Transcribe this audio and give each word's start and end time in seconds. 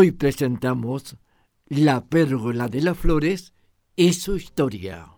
Hoy 0.00 0.12
presentamos 0.12 1.16
La 1.66 2.06
pérgola 2.06 2.68
de 2.68 2.82
las 2.82 2.96
flores 2.96 3.52
y 3.96 4.12
su 4.12 4.36
historia. 4.36 5.08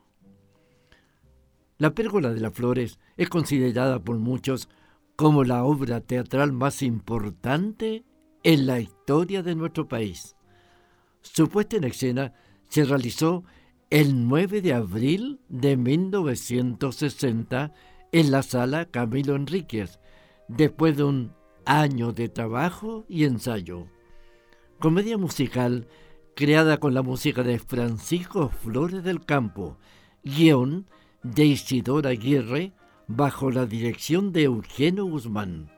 La 1.76 1.94
pérgola 1.94 2.32
de 2.32 2.40
las 2.40 2.54
flores 2.54 2.98
es 3.18 3.28
considerada 3.28 4.02
por 4.02 4.16
muchos 4.16 4.70
como 5.16 5.44
la 5.44 5.64
obra 5.64 6.00
teatral 6.00 6.52
más 6.52 6.80
importante 6.80 8.06
en 8.42 8.66
la 8.66 8.80
historia 8.80 9.42
de 9.42 9.54
nuestro 9.54 9.86
país. 9.86 10.34
Su 11.20 11.50
puesta 11.50 11.76
en 11.76 11.84
escena 11.84 12.32
se 12.70 12.86
realizó 12.86 13.44
el 13.90 14.28
9 14.28 14.62
de 14.62 14.72
abril 14.72 15.40
de 15.50 15.76
1960 15.76 17.74
en 18.12 18.30
la 18.30 18.42
sala 18.42 18.86
Camilo 18.86 19.36
Enríquez, 19.36 20.00
después 20.48 20.96
de 20.96 21.04
un 21.04 21.34
año 21.66 22.12
de 22.12 22.30
trabajo 22.30 23.04
y 23.10 23.24
ensayo 23.24 23.86
comedia 24.80 25.18
musical 25.18 25.86
creada 26.34 26.78
con 26.78 26.94
la 26.94 27.02
música 27.02 27.42
de 27.42 27.58
Francisco 27.58 28.48
Flores 28.48 29.04
del 29.04 29.26
Campo, 29.26 29.76
guion 30.24 30.86
de 31.22 31.44
Isidora 31.44 32.10
Aguirre, 32.10 32.72
bajo 33.06 33.50
la 33.50 33.66
dirección 33.66 34.32
de 34.32 34.44
Eugenio 34.44 35.04
Guzmán. 35.04 35.70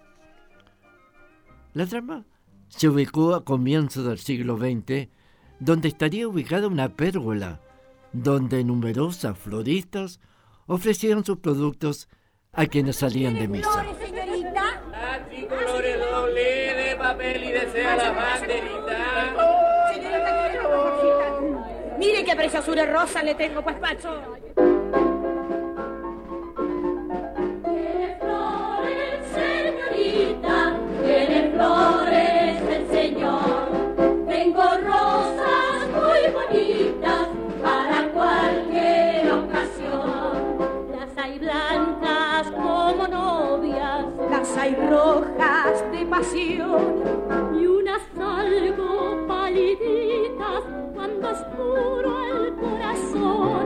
La 1.75 1.85
trama 1.87 2.25
se 2.69 2.89
ubicó 2.89 3.35
a 3.35 3.45
comienzos 3.45 4.05
del 4.05 4.19
siglo 4.19 4.57
XX, 4.57 5.09
donde 5.59 5.89
estaría 5.89 6.29
ubicada 6.29 6.69
una 6.69 6.95
pérgola, 6.95 7.61
donde 8.13 8.63
numerosas 8.63 9.37
floristas 9.37 10.21
ofrecían 10.67 11.25
sus 11.25 11.39
productos 11.39 12.09
a 12.53 12.67
quienes 12.67 12.97
salían 12.97 13.35
de 13.35 13.49
misa. 13.49 13.85
Papel 17.03 17.45
y 17.45 17.53
desea 17.53 17.97
la 17.97 18.11
banderita. 18.13 19.35
Mire 21.99 22.25
qué 22.25 22.37
preciosura 22.37 22.87
rosa 22.87 23.23
le 23.23 23.35
tengo, 23.35 23.63
pues, 23.63 23.77
Pacho. 23.77 24.72
Las 44.63 44.69
hay 44.69 44.75
rojas 44.89 45.93
de 45.93 46.07
pasión 46.07 47.03
y 47.61 47.67
unas 47.67 48.01
algo 48.21 49.27
paliditas 49.27 50.63
cuando 50.95 51.31
es 51.31 51.39
puro 51.57 52.25
el 52.25 52.55
corazón. 52.55 53.62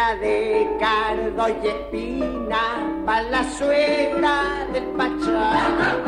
De 0.00 0.66
cardo 0.80 1.46
y 1.62 1.68
espina 1.68 3.04
la 3.30 3.44
suegra 3.52 4.66
del 4.72 4.84
Pachá. 4.96 6.00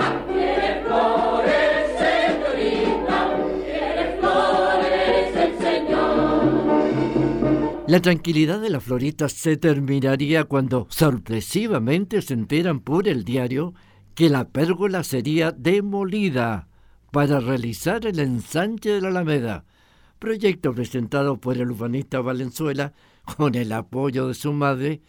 La 7.86 8.00
tranquilidad 8.00 8.60
de 8.60 8.70
las 8.70 8.82
floristas 8.82 9.34
se 9.34 9.58
terminaría 9.58 10.44
cuando 10.44 10.86
sorpresivamente 10.88 12.22
se 12.22 12.32
enteran 12.32 12.80
por 12.80 13.06
el 13.06 13.24
diario 13.24 13.74
que 14.14 14.30
la 14.30 14.48
pérgola 14.48 15.04
sería 15.04 15.53
demolida 15.53 16.66
para 17.10 17.41
realizar 17.41 18.06
el 18.06 18.19
ensanche 18.19 18.88
de 18.88 19.03
la 19.03 19.09
Alameda, 19.09 19.66
proyecto 20.19 20.72
presentado 20.72 21.36
por 21.36 21.59
el 21.59 21.70
urbanista 21.70 22.22
Valenzuela 22.22 22.94
con 23.37 23.55
el 23.55 23.72
apoyo 23.72 24.28
de 24.28 24.34
su 24.34 24.53
madre, 24.53 25.00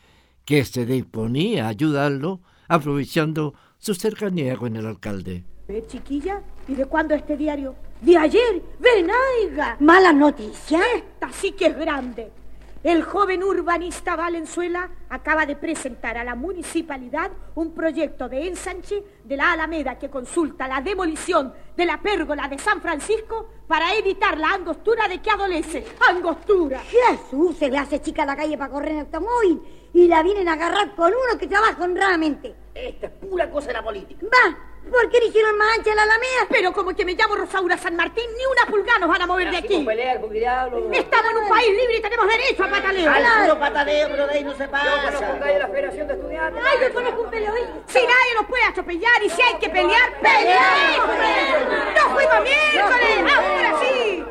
que 0.46 0.66
se 0.66 0.86
disponía 0.86 1.66
a 1.66 1.70
ayudarlo 1.70 2.42
aprovechando 2.68 3.54
su 3.78 3.94
cercanía 3.94 4.58
con 4.58 4.76
el 4.76 4.86
alcalde. 4.86 5.44
¿Ve, 5.68 5.86
chiquilla? 5.88 6.42
¿Y 6.68 6.76
de 6.76 6.86
cuándo 6.86 7.16
este 7.16 7.38
diario? 7.38 7.76
De 8.02 8.18
ayer. 8.18 8.62
Venaiga. 8.80 9.78
¿Mala 9.80 10.12
noticia? 10.12 10.82
Esta 10.96 11.32
sí 11.32 11.54
que 11.54 11.68
es 11.68 11.78
grande. 11.78 12.32
El 12.84 13.02
joven 13.04 13.46
urbanista 13.46 14.18
Valenzuela 14.18 14.90
acaba 15.08 15.46
de 15.46 15.56
presentar 15.56 16.18
a 16.18 16.24
la 16.26 16.36
municipalidad 16.36 17.32
un 17.56 17.74
proyecto 17.74 18.28
de 18.28 18.46
ensanche 18.46 19.02
de 19.24 19.38
la 19.38 19.54
Alameda 19.54 19.98
que 19.98 20.10
consulta 20.10 20.68
la 20.68 20.82
demolición 20.82 21.54
de 21.78 21.86
la 21.86 22.02
pérgola 22.02 22.50
de 22.50 22.60
San 22.60 22.82
Francisco 22.82 23.50
para 23.68 23.96
evitar 23.96 24.38
la 24.38 24.56
angostura 24.56 25.08
de 25.08 25.22
que 25.22 25.32
adolece. 25.32 25.86
¡Angostura! 26.10 26.82
Jesús, 26.82 27.56
se 27.56 27.72
le 27.72 27.78
hace 27.78 28.02
chica 28.02 28.26
la 28.26 28.36
calle 28.36 28.58
para 28.58 28.74
correr 28.74 28.92
en 28.92 29.00
automóvil 29.00 29.62
y 29.94 30.08
la 30.08 30.22
vienen 30.22 30.50
a 30.50 30.54
agarrar 30.54 30.94
con 30.94 31.08
uno 31.08 31.40
que 31.40 31.48
trabaja 31.48 31.82
honradamente. 31.82 32.54
Esta 32.76 33.08
es 33.08 33.14
pura 33.14 33.50
cosa 33.50 33.68
de 33.68 33.74
la 33.74 33.84
política. 33.84 34.26
Va, 34.26 34.58
¿por 34.92 35.10
qué 35.10 35.20
le 35.20 35.26
hicieron 35.28 35.58
más 35.58 35.78
ancha 35.78 35.92
a 35.92 35.96
la 35.96 36.04
Alameda? 36.04 36.48
Pero 36.50 36.74
como 36.74 36.96
que 36.96 37.06
me 37.06 37.14
llamo 37.14 37.36
Rosaura 37.36 37.78
San 37.78 37.96
Martín, 37.96 38.26
ni 38.38 38.46
una 38.46 38.66
pulgada 38.70 39.00
nos 39.00 39.10
van 39.10 39.22
a 39.22 39.28
mover 39.28 39.52
de 39.52 39.58
aquí. 39.58 39.76
con 39.76 39.86
pelear, 39.86 40.22
con 40.22 40.32
diablo. 40.32 40.92
Estamos 40.92 41.32
en 41.32 41.38
un 41.38 41.50
país 41.50 41.70
libre 41.70 41.98
y 41.98 42.02
tenemos 42.02 42.28
derecho 42.28 42.64
a 42.64 42.70
pataleo. 42.70 43.12
Al 43.12 43.44
puro 43.44 43.60
patadeo, 43.60 44.08
pero 44.10 44.28
de 44.28 44.34
ahí 44.34 44.44
no 44.44 44.56
se 44.56 44.68
pasa. 44.68 45.38
la 45.60 45.68
Federación 45.68 46.08
de 46.08 46.14
Estudiantes. 46.14 46.64
Ay, 46.66 46.78
yo 46.82 46.94
conozco 46.94 47.22
un 47.22 47.30
periodista. 47.30 47.74
Si 47.88 48.00
nadie 48.00 48.34
nos 48.36 48.46
puede 48.46 48.64
atropellar 48.64 49.24
y 49.24 49.30
si 49.30 49.42
hay 49.42 49.54
que 49.56 49.70
pelear, 49.70 50.20
¡peleamos! 50.22 51.16
¡Nos 51.96 52.14
fuimos 52.14 52.42
miércoles! 52.44 53.34
¡Ahora 53.36 53.80
sí! 53.82 54.26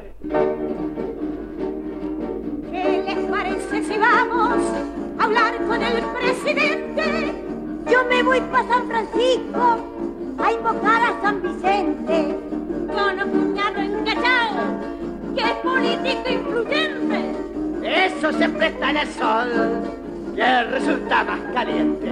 ¿Qué 2.70 3.02
les 3.06 3.30
parece 3.30 3.84
si 3.84 3.98
vamos 3.98 4.58
a 5.18 5.24
hablar 5.24 5.56
con 5.66 5.82
el 5.82 6.02
presidente? 6.02 7.34
Yo 7.90 8.04
me 8.04 8.22
voy 8.22 8.40
para 8.40 8.68
San 8.68 8.88
Francisco 8.88 9.91
a 10.42 10.52
invocar 10.52 11.02
a 11.02 11.22
San 11.22 11.42
Vicente. 11.42 12.36
Con 12.88 13.22
un 13.22 13.30
cuñado 13.30 13.80
encachado, 13.80 14.62
que 15.34 15.42
es 15.42 15.52
político 15.62 16.28
influyente. 16.30 17.32
Eso 17.82 18.32
se 18.32 18.48
presta 18.48 18.90
en 18.90 18.96
el 18.96 19.08
sol, 19.08 19.50
que 20.34 20.64
resulta 20.64 21.24
más 21.24 21.40
caliente. 21.54 22.10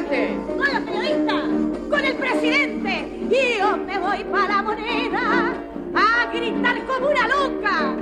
¡Con 0.00 0.08
los 0.08 0.12
estudiantes! 0.12 0.40
con 0.56 0.72
los 0.72 0.82
periodistas, 0.82 1.44
con 1.90 2.04
el 2.04 2.14
presidente. 2.16 3.08
Y 3.30 3.58
yo 3.58 3.76
me 3.76 3.98
voy 3.98 4.24
para 4.24 4.48
la 4.48 4.62
moneda 4.62 5.54
a 5.94 6.32
gritar 6.32 6.86
como 6.86 7.08
una 7.08 7.28
loca. 7.28 7.96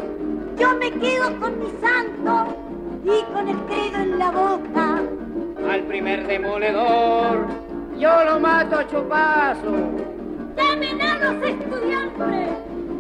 quedo 1.00 1.41
con 1.41 1.59
mi 1.59 1.71
santo 1.81 2.56
y 3.05 3.33
con 3.33 3.49
el 3.49 3.56
credo 3.67 3.99
en 4.03 4.19
la 4.19 4.31
boca. 4.31 5.03
Al 5.71 5.83
primer 5.83 6.27
demoledor, 6.27 7.47
yo 7.99 8.25
lo 8.25 8.41
mato 8.41 8.77
a 8.79 8.87
chupazo. 8.87 9.75
¡Temen 10.56 11.01
a 11.03 11.19
los 11.19 11.43
estudiantes! 11.43 12.49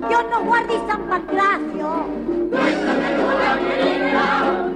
Dios 0.08 0.24
nos 0.30 0.44
guarde 0.44 0.74
y 0.74 0.90
San 0.90 1.02
Pancracio. 1.08 2.06
Nuestra 2.50 2.94
la 2.94 3.58
querida, 3.58 4.67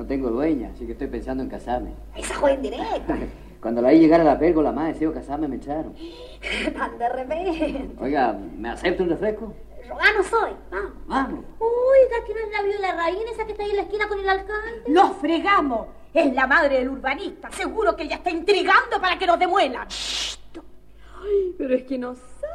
no 0.00 0.06
tengo 0.06 0.30
dueña, 0.30 0.70
así 0.74 0.86
que 0.86 0.92
estoy 0.92 1.08
pensando 1.08 1.42
en 1.42 1.50
casarme. 1.50 1.90
Esa 2.16 2.34
joven 2.36 2.62
directa. 2.62 3.18
Cuando 3.60 3.82
la 3.82 3.90
vi 3.90 3.98
llegar 3.98 4.22
a 4.22 4.24
la 4.24 4.38
pérgola 4.38 4.72
más 4.72 4.94
deseo 4.94 5.12
casarme, 5.12 5.46
me 5.46 5.56
echaron. 5.56 5.94
Tan 6.74 6.98
de 6.98 7.08
repente. 7.10 7.90
Oiga, 8.00 8.32
¿me 8.32 8.70
acepta 8.70 9.02
un 9.02 9.10
refresco? 9.10 9.52
Rogano 9.86 10.22
soy. 10.22 10.52
Vamos. 10.70 10.92
Vamos. 11.06 11.44
Oiga, 11.58 12.24
que 12.26 12.32
no 12.32 12.40
es 12.40 12.50
la 12.50 12.62
viola 12.62 13.04
reina 13.04 13.30
esa 13.30 13.44
que 13.44 13.52
está 13.52 13.62
ahí 13.62 13.70
en 13.70 13.76
la 13.76 13.82
esquina 13.82 14.08
con 14.08 14.18
el 14.18 14.28
alcalde. 14.28 14.82
¡Nos 14.88 15.16
fregamos! 15.18 15.88
Es 16.14 16.32
la 16.32 16.46
madre 16.46 16.78
del 16.78 16.88
urbanista. 16.88 17.50
Seguro 17.50 17.94
que 17.94 18.04
ella 18.04 18.16
está 18.16 18.30
intrigando 18.30 18.98
para 19.02 19.18
que 19.18 19.26
nos 19.26 19.38
demuelan. 19.38 19.86
Ay, 21.22 21.54
pero 21.58 21.74
es 21.74 21.82
que 21.82 21.98
no 21.98 22.14
sabe 22.14 22.49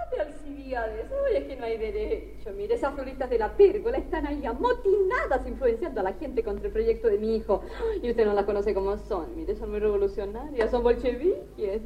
Oye, 0.45 1.37
es 1.37 1.43
que 1.45 1.55
no 1.55 1.65
hay 1.65 1.77
derecho. 1.77 2.51
Mire, 2.55 2.75
esas 2.75 2.93
floristas 2.93 3.29
de 3.29 3.37
la 3.37 3.55
pérgola 3.55 3.97
están 3.97 4.25
ahí 4.25 4.45
amotinadas 4.45 5.45
influenciando 5.47 6.01
a 6.01 6.03
la 6.03 6.13
gente 6.13 6.43
contra 6.43 6.67
el 6.67 6.73
proyecto 6.73 7.07
de 7.07 7.17
mi 7.17 7.35
hijo. 7.35 7.61
Y 8.01 8.09
usted 8.09 8.25
no 8.25 8.33
las 8.33 8.45
conoce 8.45 8.73
como 8.73 8.97
son. 8.97 9.35
Mire, 9.35 9.55
son 9.55 9.71
muy 9.71 9.79
revolucionarias, 9.79 10.71
son 10.71 10.83
bolcheviques. 10.83 11.81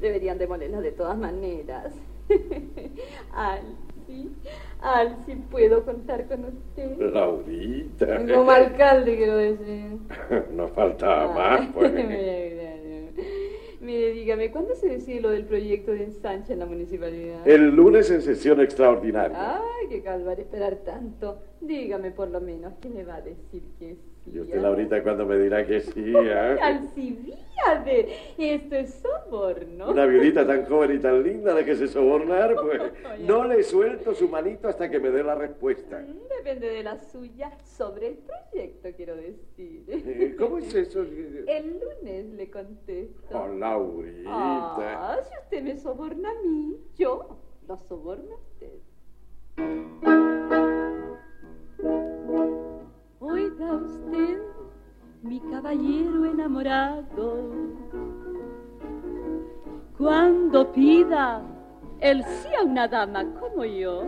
Deberían 0.00 0.38
demolerlas 0.38 0.82
de 0.82 0.92
todas 0.92 1.16
maneras. 1.16 1.92
Alci, 3.32 4.30
Alci, 4.80 5.36
¿puedo 5.50 5.84
contar 5.84 6.26
con 6.26 6.44
usted? 6.44 6.98
Laurita. 7.12 8.26
Como 8.34 8.50
alcalde, 8.50 9.16
quiero 9.16 9.36
decir. 9.36 9.98
No 10.50 10.68
faltaba 10.68 11.32
más, 11.32 11.68
pues. 11.72 11.92
Mire, 13.86 14.10
dígame, 14.10 14.50
¿cuándo 14.50 14.74
se 14.74 14.88
decide 14.88 15.20
lo 15.20 15.30
del 15.30 15.44
proyecto 15.44 15.92
de 15.92 16.02
ensanche 16.02 16.54
en 16.54 16.58
la 16.58 16.66
municipalidad? 16.66 17.46
El 17.46 17.68
lunes 17.68 18.10
en 18.10 18.20
sesión 18.20 18.60
extraordinaria. 18.60 19.58
Ay, 19.58 19.86
qué 19.88 20.02
calvario 20.02 20.42
esperar 20.42 20.78
tanto. 20.84 21.38
Dígame 21.60 22.10
por 22.10 22.28
lo 22.28 22.40
menos, 22.40 22.74
¿qué 22.80 22.88
me 22.88 23.02
va 23.04 23.16
a 23.16 23.20
decir 23.22 23.62
que 23.78 23.94
sí? 23.94 24.30
Y 24.32 24.40
usted, 24.40 24.60
Laurita, 24.60 25.02
cuando 25.02 25.24
me 25.24 25.38
dirá 25.38 25.64
que 25.66 25.80
sí, 25.80 25.92
¿eh? 26.16 26.58
Alcibiade, 26.60 28.08
esto 28.36 28.74
es 28.74 28.94
soborno. 28.94 29.90
Una 29.90 30.04
violita 30.06 30.46
tan 30.46 30.66
joven 30.66 30.96
y 30.96 30.98
tan 30.98 31.22
linda 31.22 31.54
de 31.54 31.64
que 31.64 31.76
se 31.76 31.88
sobornar, 31.88 32.54
pues 32.62 32.82
no 33.20 33.44
le 33.44 33.62
suelto 33.62 34.14
su 34.14 34.28
manito 34.28 34.68
hasta 34.68 34.90
que 34.90 34.98
me 34.98 35.10
dé 35.10 35.22
la 35.22 35.34
respuesta. 35.34 36.00
Mm, 36.00 36.28
Depende 36.38 36.68
de 36.68 36.82
la 36.82 36.98
suya 36.98 37.56
sobre 37.64 38.08
el 38.08 38.18
proyecto, 38.18 38.88
quiero 38.96 39.16
decir. 39.16 39.84
Eh, 39.88 40.36
¿Cómo 40.38 40.58
es 40.58 40.74
eso? 40.74 41.02
El 41.02 41.80
lunes 41.80 42.26
le 42.26 42.50
contesto. 42.50 43.38
Oh, 43.38 43.48
Laurita. 43.48 44.28
Ah, 44.28 45.18
si 45.22 45.30
usted 45.42 45.62
me 45.62 45.76
soborna 45.78 46.30
a 46.30 46.42
mí, 46.46 46.76
yo 46.96 47.38
lo 47.66 47.76
soborno 47.78 48.34
a 48.34 48.38
usted. 48.38 50.25
Usted, 53.58 54.42
mi 55.22 55.40
caballero 55.40 56.26
enamorado, 56.26 57.38
cuando 59.96 60.70
pida 60.72 61.40
el 62.00 62.22
sí 62.22 62.48
a 62.54 62.64
una 62.64 62.86
dama 62.86 63.24
como 63.40 63.64
yo, 63.64 64.02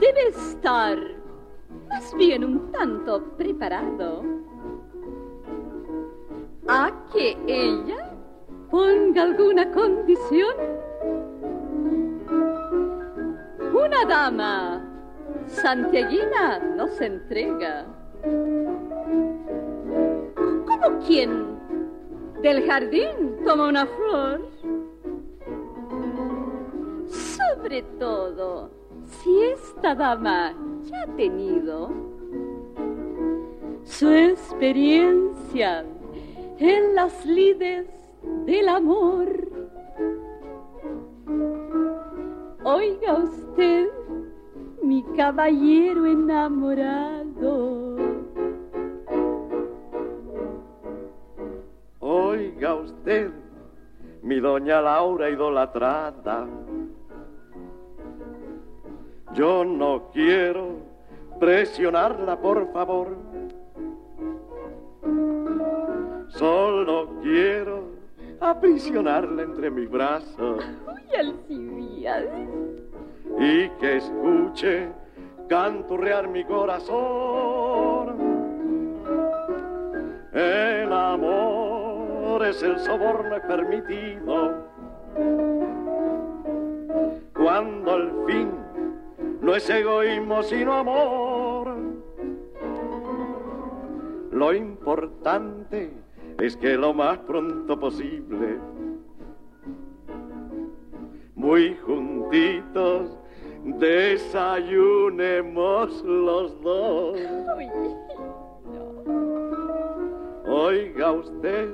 debe 0.00 0.28
estar 0.30 0.98
más 1.88 2.12
bien 2.16 2.44
un 2.44 2.72
tanto 2.72 3.22
preparado 3.36 4.24
a 6.66 6.90
que 7.12 7.36
ella 7.46 8.10
ponga 8.68 9.22
alguna 9.22 9.70
condición. 9.70 10.56
Una 13.72 14.04
dama 14.04 14.89
santiaguina 15.50 16.58
no 16.76 16.88
se 16.88 17.06
entrega. 17.06 17.86
¿Cómo 20.66 20.98
quién? 21.06 21.58
Del 22.42 22.66
jardín 22.66 23.36
toma 23.44 23.68
una 23.68 23.86
flor. 23.86 24.48
Sobre 27.08 27.82
todo, 27.98 28.70
si 29.04 29.42
esta 29.42 29.94
dama 29.94 30.54
ya 30.84 31.02
ha 31.02 31.16
tenido 31.16 31.90
su 33.84 34.10
experiencia 34.10 35.84
en 36.58 36.94
las 36.94 37.24
lides 37.26 37.86
del 38.46 38.68
amor. 38.68 39.50
Oiga 42.62 43.14
usted, 43.14 43.88
caballero 45.20 46.06
enamorado. 46.06 47.94
Oiga 51.98 52.74
usted, 52.76 53.30
mi 54.22 54.40
doña 54.40 54.80
Laura 54.80 55.28
idolatrada. 55.28 56.48
Yo 59.34 59.62
no 59.62 60.08
quiero 60.10 60.78
presionarla, 61.38 62.40
por 62.40 62.72
favor. 62.72 63.08
Solo 66.28 67.10
quiero 67.22 67.90
aprisionarla 68.40 69.42
entre 69.42 69.70
mis 69.70 69.90
brazos 69.90 70.64
Uy, 70.86 71.14
Alcibiades. 71.14 72.48
y 73.38 73.68
que 73.78 73.96
escuche 73.98 74.88
canturrear 75.50 76.28
mi 76.28 76.44
corazón. 76.44 78.16
El 80.32 80.92
amor 80.92 82.46
es 82.46 82.62
el 82.62 82.78
soborno 82.78 83.36
permitido 83.48 84.64
cuando 87.34 87.92
al 87.92 88.12
fin 88.28 88.48
no 89.42 89.56
es 89.56 89.68
egoísmo 89.68 90.40
sino 90.44 90.72
amor. 90.72 91.74
Lo 94.30 94.54
importante 94.54 95.90
es 96.38 96.56
que 96.56 96.76
lo 96.76 96.94
más 96.94 97.18
pronto 97.18 97.78
posible, 97.78 98.56
muy 101.34 101.76
juntitos, 101.84 103.18
los 105.86 106.60
dos. 106.62 107.18
Uy, 107.56 107.70
Oiga 110.46 111.12
usted, 111.12 111.70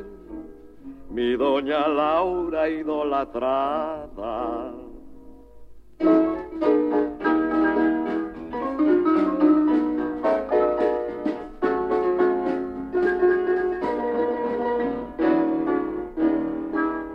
mi 1.10 1.34
doña 1.36 1.88
Laura 1.88 2.68
idolatrada. 2.68 4.04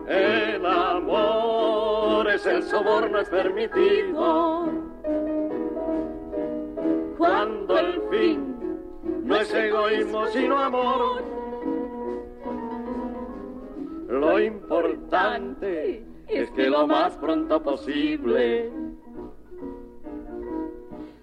El 0.07 0.65
amor 0.65 2.27
es 2.27 2.45
el 2.45 2.63
soborno 2.63 3.19
es 3.19 3.29
permitido 3.29 4.30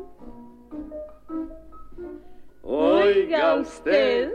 Oiga 2.64 3.56
usted, 3.56 4.32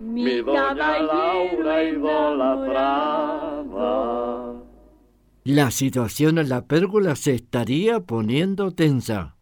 mi 0.00 0.40
doña 0.40 1.00
Laura 1.00 1.84
idolatrada. 1.84 2.94
La 5.44 5.70
situación 5.70 6.38
en 6.38 6.48
la 6.48 6.66
pérgola 6.66 7.14
se 7.16 7.34
estaría 7.34 8.00
poniendo 8.00 8.70
tensa, 8.70 9.36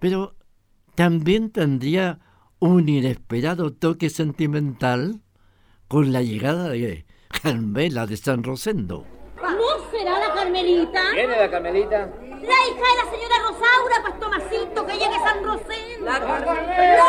pero 0.00 0.34
también 0.96 1.50
tendría 1.50 2.18
un 2.60 2.88
inesperado 2.88 3.72
toque 3.72 4.10
sentimental 4.10 5.20
con 5.88 6.12
la 6.12 6.22
llegada 6.22 6.68
de 6.68 7.06
Carmela 7.42 8.06
de 8.06 8.16
San 8.16 8.44
Rosendo. 8.44 9.06
¿No 9.36 9.90
será 9.90 10.18
la 10.18 10.34
Carmelita? 10.34 11.00
¿Quién 11.12 11.30
es 11.30 11.38
la 11.38 11.50
Carmelita? 11.50 11.98
La 12.20 12.28
hija 12.28 12.84
de 12.86 12.96
la 12.96 13.10
señora 13.10 13.36
Rosaura, 13.48 13.96
pues 14.02 14.20
Tomasito, 14.20 14.86
que 14.86 14.92
de 14.92 15.00
San 15.00 15.42
Rosendo. 15.42 16.04
La 16.04 16.20
Carmela, 16.20 17.06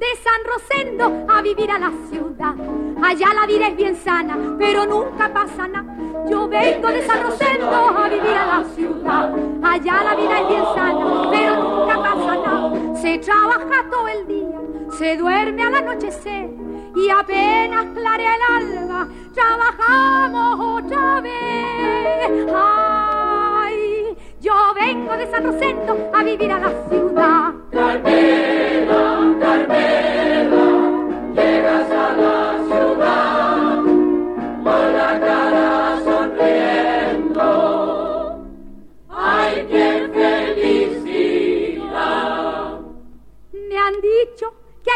de 0.00 0.06
San 0.24 0.40
Rosendo 0.46 1.26
a 1.28 1.42
vivir 1.42 1.70
a 1.70 1.78
la 1.78 1.92
ciudad. 2.08 2.54
Allá 3.02 3.34
la 3.34 3.46
vida 3.46 3.68
es 3.68 3.76
bien 3.76 3.94
sana, 3.94 4.56
pero 4.58 4.86
nunca 4.86 5.30
pasa 5.30 5.68
nada. 5.68 5.94
Yo 6.28 6.48
vengo 6.48 6.88
de 6.88 7.06
San 7.06 7.22
Rosendo 7.22 7.70
a 7.70 8.08
vivir 8.08 8.34
a 8.34 8.46
la 8.46 8.64
ciudad. 8.74 9.34
Allá 9.62 10.02
la 10.02 10.14
vida 10.16 10.40
es 10.40 10.48
bien 10.48 10.64
sana, 10.74 11.28
pero 11.30 11.56
nunca 11.56 11.96
pasa 11.96 12.36
nada. 12.36 12.96
Se 12.96 13.18
trabaja 13.18 13.90
todo 13.90 14.08
el 14.08 14.26
día, 14.26 14.58
se 14.98 15.16
duerme 15.18 15.62
al 15.64 15.74
anochecer 15.74 16.48
y 16.96 17.10
apenas 17.10 17.84
clarea 17.94 18.34
el 18.36 18.78
alba, 18.78 19.08
trabajamos 19.34 20.82
otra 20.82 21.20
vez. 21.20 22.48
Ay, 22.54 24.16
yo 24.40 24.54
vengo 24.74 25.14
de 25.14 25.30
San 25.30 25.44
Rosendo 25.44 26.10
a 26.14 26.22
vivir 26.22 26.52
a 26.52 26.58
la 26.58 26.72
ciudad. 26.88 28.59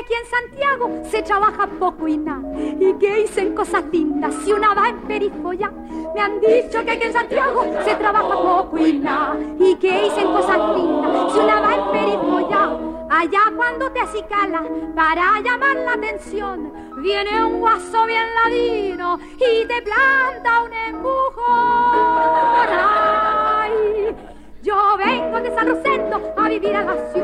Aquí 0.04 0.14
en 0.14 0.26
Santiago 0.26 0.90
se 1.10 1.22
trabaja 1.22 1.66
poco 1.66 2.08
y 2.08 2.18
nada, 2.18 2.42
y 2.78 2.92
que 2.94 3.14
dicen 3.22 3.54
cosas 3.54 3.84
lindas 3.90 4.34
si 4.44 4.52
una 4.52 4.74
va 4.74 4.88
en 4.88 5.00
perifolla. 5.02 5.70
Me 6.14 6.20
han 6.20 6.40
dicho 6.40 6.84
que 6.84 6.90
aquí 6.90 7.06
en 7.06 7.12
Santiago 7.12 7.64
se 7.84 7.94
trabaja 7.94 8.34
poco 8.34 8.78
y 8.78 8.98
nada, 8.98 9.36
y 9.58 9.74
que 9.76 10.02
dicen 10.02 10.26
cosas 10.26 10.58
lindas 10.76 11.32
si 11.32 11.38
una 11.38 11.60
va 11.60 11.74
en 11.74 11.92
perifolla. 11.92 12.93
Allá 13.16 13.42
cuando 13.54 13.88
te 13.92 14.00
acicala 14.00 14.64
para 14.96 15.40
llamar 15.40 15.76
la 15.76 15.92
atención, 15.92 16.72
viene 17.00 17.44
un 17.44 17.60
guaso 17.60 18.06
bien 18.06 18.26
ladino 18.42 19.20
y 19.36 19.64
te 19.66 19.82
planta 19.82 20.62
un 20.64 20.72
empujón. 20.72 22.68
Ay, 22.76 24.16
yo 24.62 24.96
vengo 24.98 25.40
de 25.40 25.54
San 25.54 25.68
Rosendo 25.68 26.34
a 26.36 26.48
vivir 26.48 26.74
a 26.74 26.82
la 26.82 27.12
ciudad. 27.12 27.23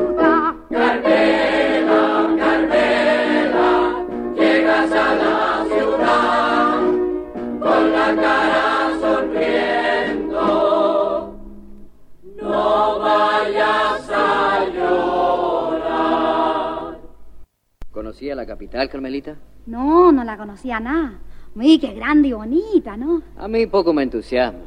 Carmelita? 19.11 19.35
No, 19.65 20.11
no 20.11 20.23
la 20.23 20.37
conocía 20.37 20.79
nada. 20.79 21.19
Uy, 21.55 21.77
qué 21.79 21.93
grande 21.93 22.29
y 22.29 22.33
bonita, 22.33 22.95
¿no? 22.95 23.21
A 23.37 23.47
mí 23.47 23.67
poco 23.67 23.93
me 23.93 24.03
entusiasma. 24.03 24.59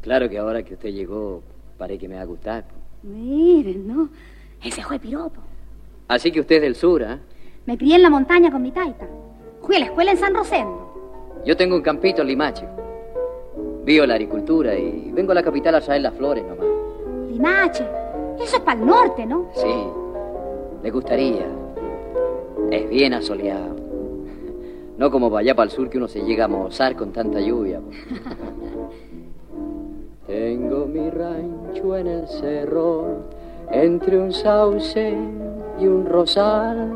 Claro 0.00 0.28
que 0.28 0.38
ahora 0.38 0.62
que 0.62 0.74
usted 0.74 0.90
llegó, 0.90 1.42
parece 1.76 1.98
que 2.00 2.08
me 2.08 2.14
va 2.14 2.22
a 2.22 2.24
gustar. 2.24 2.64
Miren, 3.02 3.88
¿no? 3.88 4.08
Ese 4.62 4.82
fue 4.82 4.98
piropo. 4.98 5.40
Así 6.06 6.30
que 6.30 6.40
usted 6.40 6.56
es 6.56 6.62
del 6.62 6.74
sur, 6.76 7.02
¿ah? 7.02 7.18
Me 7.66 7.76
crié 7.76 7.96
en 7.96 8.02
la 8.02 8.10
montaña 8.10 8.50
con 8.50 8.62
mi 8.62 8.70
taita. 8.70 9.06
Fui 9.60 9.76
a 9.76 9.80
la 9.80 9.86
escuela 9.86 10.12
en 10.12 10.16
San 10.16 10.34
Rosendo. 10.34 11.42
Yo 11.44 11.56
tengo 11.56 11.76
un 11.76 11.82
campito 11.82 12.22
en 12.22 12.28
Limache. 12.28 12.66
Vivo 13.84 14.06
la 14.06 14.14
agricultura 14.14 14.78
y 14.78 15.10
vengo 15.12 15.32
a 15.32 15.34
la 15.34 15.42
capital 15.42 15.74
a 15.74 15.80
traer 15.80 16.02
las 16.02 16.14
flores 16.14 16.44
nomás. 16.44 16.66
Limache. 17.28 17.84
Eso 18.40 18.56
es 18.56 18.62
para 18.62 18.78
el 18.78 18.86
norte, 18.86 19.26
¿no? 19.26 19.50
Sí, 19.54 19.84
le 20.82 20.90
gustaría. 20.90 21.57
Es 22.70 22.88
bien 22.88 23.14
asoleado. 23.14 23.76
No 24.96 25.10
como 25.10 25.30
para 25.30 25.40
allá 25.40 25.54
para 25.54 25.64
el 25.66 25.70
sur 25.70 25.88
que 25.88 25.98
uno 25.98 26.08
se 26.08 26.22
llega 26.24 26.46
a 26.46 26.48
mozar 26.48 26.96
con 26.96 27.12
tanta 27.12 27.40
lluvia. 27.40 27.80
pues. 27.80 27.96
Tengo 30.26 30.86
mi 30.86 31.08
rancho 31.08 31.96
en 31.96 32.06
el 32.06 32.28
cerro, 32.28 33.06
entre 33.70 34.18
un 34.18 34.32
sauce 34.32 35.16
y 35.80 35.86
un 35.86 36.04
rosal. 36.04 36.90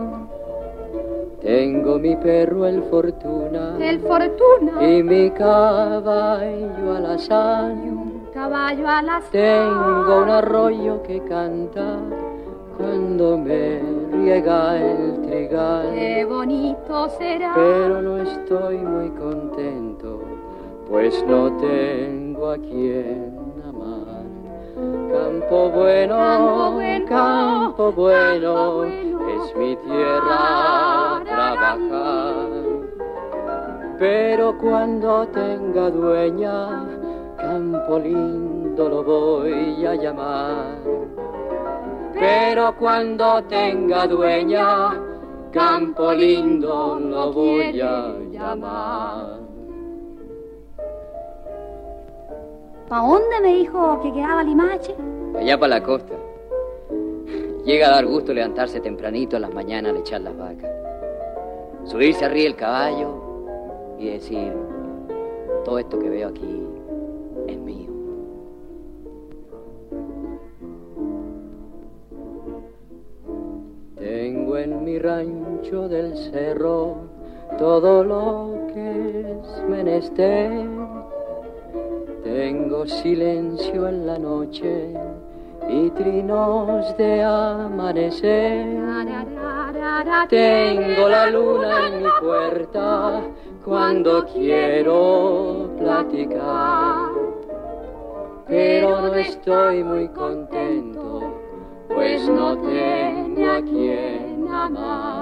Tengo 1.41 1.99
mi 1.99 2.15
perro 2.17 2.67
el 2.67 2.83
Fortuna 2.85 3.77
El 3.81 3.99
Fortuna. 4.01 4.87
y 4.89 5.03
mi 5.03 5.31
caballo 5.31 6.93
al 6.97 7.07
azar. 7.07 7.75
Caballo 8.33 8.89
a 8.89 9.03
las 9.03 9.29
Tengo 9.31 10.23
un 10.23 10.29
arroyo 10.31 11.03
que 11.03 11.21
canta 11.21 11.99
cuando 12.77 13.39
me 13.39 13.81
riega 14.23 14.79
el 14.79 15.23
trigal. 15.23 15.95
Qué 15.95 16.25
bonito 16.25 17.09
será. 17.19 17.53
Pero 17.55 18.03
no 18.03 18.19
estoy 18.19 18.79
muy 18.79 19.11
contento, 19.11 20.21
pues 20.89 21.25
no 21.27 21.53
tengo 21.59 22.51
a 22.51 22.57
quien 22.57 23.35
amar. 23.69 24.23
Campo 25.13 25.71
bueno, 25.71 26.17
Campo 26.17 26.73
bueno, 26.73 27.07
campo 27.07 27.93
bueno, 27.93 28.55
campo 28.55 28.73
bueno, 28.73 28.85
es 28.85 29.57
mi 29.57 29.77
tierra 29.77 31.17
a 31.17 31.25
trabajar. 31.25 32.49
Pero 33.99 34.59
cuando 34.59 35.27
tenga 35.29 35.91
dueña, 35.91 36.87
campo 37.37 37.99
lindo 37.99 38.89
lo 38.89 39.05
voy 39.05 39.87
a 39.87 39.95
llamar. 39.95 41.02
Pero 42.23 42.77
cuando 42.77 43.43
tenga 43.49 44.07
dueña, 44.07 44.97
campo 45.51 46.13
lindo 46.13 46.97
lo 47.01 47.33
voy 47.33 47.81
a 47.81 48.15
llamar. 48.31 49.41
¿Pa 52.89 52.99
dónde 52.99 53.41
me 53.41 53.55
dijo 53.55 54.01
que 54.03 54.13
quedaba 54.13 54.45
Limache? 54.45 54.95
Allá 55.37 55.59
para 55.59 55.81
la 55.81 55.83
costa. 55.83 56.15
Llega 57.65 57.89
a 57.89 57.91
dar 57.91 58.07
gusto 58.07 58.33
levantarse 58.33 58.79
tempranito 58.79 59.37
a 59.37 59.41
las 59.41 59.53
mañanas 59.53 59.91
al 59.91 59.99
echar 59.99 60.21
las 60.21 60.39
vacas. 60.39 60.71
Subirse 61.87 62.25
arriba 62.25 62.47
el 62.47 62.55
caballo 62.55 63.97
y 63.99 64.11
decir, 64.11 64.53
todo 65.65 65.77
esto 65.81 65.99
que 65.99 66.09
veo 66.09 66.29
aquí 66.29 66.63
del 75.71 76.17
cerro 76.17 76.97
todo 77.57 78.03
lo 78.03 78.67
que 78.75 79.21
es 79.21 79.69
menester. 79.69 80.67
Tengo 82.25 82.87
silencio 82.87 83.87
en 83.87 84.07
la 84.07 84.19
noche 84.19 84.93
y 85.69 85.91
trinos 85.91 86.97
de 86.97 87.23
amanecer. 87.23 88.67
Tengo 90.29 91.09
la 91.09 91.31
luna 91.31 91.87
en 91.87 92.03
mi 92.03 92.09
puerta 92.21 93.23
cuando 93.65 94.27
quiero 94.27 95.71
platicar. 95.79 97.13
Pero 98.49 99.01
no 99.01 99.15
estoy 99.15 99.85
muy 99.85 100.09
contento, 100.09 101.35
pues 101.89 102.29
no 102.29 102.59
tengo 102.59 103.51
a 103.51 103.63
quien 103.63 104.49
amar. 104.49 105.22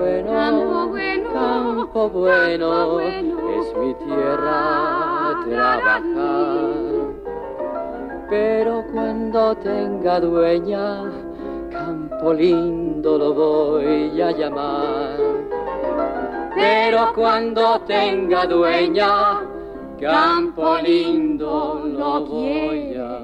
Campo 0.00 0.06
bueno, 0.06 0.30
Campo 0.32 0.88
bueno, 0.88 1.30
campo 1.30 2.08
bueno, 2.08 2.70
campo 2.70 2.92
bueno, 2.94 3.36
es 3.60 3.76
mi 3.76 3.94
tierra 3.94 5.28
a 5.28 5.44
trabajar. 5.44 6.70
Pero 8.30 8.84
cuando 8.92 9.54
tenga 9.56 10.20
dueña, 10.20 11.02
campo 11.70 12.32
lindo 12.32 13.18
lo 13.18 13.34
voy 13.34 14.22
a 14.22 14.30
llamar. 14.30 15.18
Pero 16.54 17.12
cuando 17.14 17.80
tenga 17.80 18.46
dueña, 18.46 19.42
campo 20.00 20.78
lindo 20.78 21.82
lo 21.84 22.24
voy 22.24 22.96
a 22.96 23.20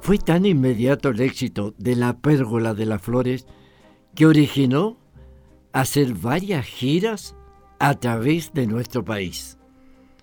Fue 0.00 0.18
tan 0.18 0.46
inmediato 0.46 1.10
el 1.10 1.20
éxito 1.20 1.74
de 1.76 1.94
la 1.94 2.14
pérgola 2.14 2.74
de 2.74 2.86
las 2.86 3.02
flores 3.02 3.46
que 4.18 4.26
originó 4.26 4.98
hacer 5.72 6.12
varias 6.14 6.66
giras 6.66 7.36
a 7.78 7.94
través 7.94 8.52
de 8.52 8.66
nuestro 8.66 9.04
país. 9.04 9.58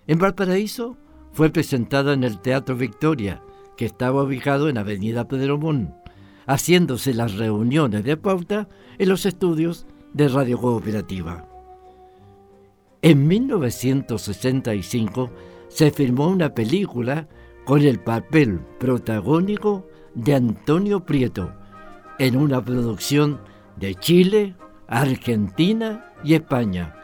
En 0.06 0.20
Valparaíso 0.20 0.98
fue 1.32 1.50
presentada 1.50 2.12
en 2.12 2.26
el 2.26 2.42
Teatro 2.42 2.76
Victoria, 2.76 3.42
que 3.78 3.86
estaba 3.86 4.24
ubicado 4.24 4.68
en 4.68 4.78
Avenida 4.78 5.30
Pedromón, 5.30 5.96
haciéndose 6.46 7.14
las 7.14 7.36
reuniones 7.36 8.04
de 8.04 8.18
pauta 8.18 8.68
en 8.98 9.08
los 9.08 9.26
estudios 9.26 9.88
de 10.12 10.28
Radio 10.28 10.60
Cooperativa. 10.60 11.48
En 13.02 13.26
1965 13.26 15.32
se 15.70 15.92
filmó 15.92 16.28
una 16.28 16.54
película 16.54 17.30
con 17.64 17.82
el 17.82 18.02
papel 18.02 18.60
protagónico 18.78 19.88
de 20.16 20.36
Antonio 20.36 21.06
Prieto 21.06 21.54
en 22.20 22.36
una 22.36 22.62
producción 22.62 23.55
de 23.78 23.96
Chile, 23.96 24.56
Argentina 24.88 26.12
y 26.24 26.36
España, 26.36 26.96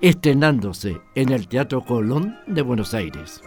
estrenándose 0.00 1.00
en 1.14 1.32
el 1.32 1.48
Teatro 1.48 1.84
Colón 1.84 2.38
de 2.46 2.62
Buenos 2.62 2.94
Aires. 2.94 3.42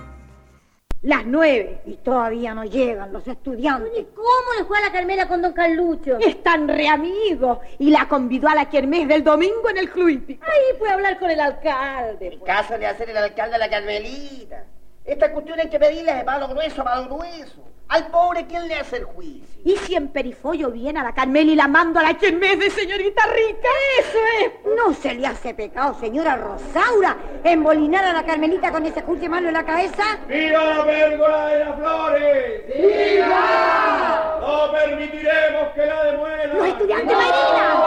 Las 1.03 1.25
nueve 1.25 1.81
y 1.85 1.93
todavía 1.97 2.55
no 2.55 2.63
llegan 2.63 3.13
los 3.13 3.27
estudiantes. 3.27 4.07
¿Cómo 4.15 4.53
le 4.57 4.65
fue 4.65 4.79
a 4.79 4.81
la 4.81 4.91
Carmela 4.91 5.27
con 5.27 5.41
don 5.41 5.53
Carlucho? 5.53 6.17
Están 6.17 6.67
re 6.67 6.87
amigos 6.87 7.59
y 7.77 7.91
la 7.91 8.07
convidó 8.07 8.47
a 8.49 8.55
la 8.55 8.69
kermés 8.69 9.07
del 9.07 9.23
domingo 9.23 9.69
en 9.69 9.77
el 9.77 9.89
club. 9.89 10.25
Ahí 10.27 10.77
puede 10.79 10.93
hablar 10.93 11.19
con 11.19 11.29
el 11.29 11.39
alcalde. 11.39 12.29
El 12.29 12.41
caso 12.41 12.77
de 12.79 12.87
hacer 12.87 13.11
el 13.11 13.17
alcalde 13.17 13.55
a 13.55 13.59
la 13.59 13.69
Carmelita. 13.69 14.65
Esta 15.07 15.31
cuestión 15.31 15.57
hay 15.57 15.69
que 15.69 15.79
pedirle 15.79 16.13
de 16.13 16.23
malo 16.25 16.49
grueso 16.49 16.81
a 16.81 16.83
malo 16.83 17.05
grueso. 17.05 17.63
Al 17.87 18.07
pobre, 18.07 18.45
¿quién 18.45 18.67
le 18.67 18.75
hace 18.75 18.97
el 18.97 19.05
juicio? 19.05 19.47
Y 19.63 19.77
si 19.77 19.95
en 19.95 20.09
Perifollo 20.09 20.69
viene 20.69 20.99
a 20.99 21.03
la 21.03 21.13
Carmela 21.13 21.49
y 21.49 21.55
la 21.55 21.69
mando 21.69 22.01
a 22.01 22.03
la 22.03 22.15
kermés 22.15 22.59
de 22.59 22.69
señorita 22.69 23.23
rica, 23.27 23.69
eso 23.99 24.17
es. 24.41 24.51
No 24.75 24.93
se 24.93 25.13
le 25.13 25.25
hace 25.25 25.53
pecado, 25.53 25.97
señora 25.97 26.35
Rosaura, 26.35 27.15
embolinar 27.45 28.03
a 28.03 28.11
la 28.11 28.25
Carmelita 28.25 28.69
con 28.69 28.85
ese 28.85 29.01
juicio 29.01 29.29
malo 29.29 29.47
en 29.47 29.53
la 29.53 29.65
cabeza. 29.65 30.19
¡Viva 30.27 30.61
la 30.65 30.83
pérgola 30.83 31.47
de 31.47 31.59
las 31.63 31.75
flores! 31.77 32.63
¡Viva! 32.75 34.39
No 34.41 34.71
permitiremos 34.73 35.69
que 35.73 35.85
la 35.85 36.03
demuelan. 36.03 36.57
¡Los 36.57 36.67
estudiantes 36.67 37.15
bailan! 37.15 37.37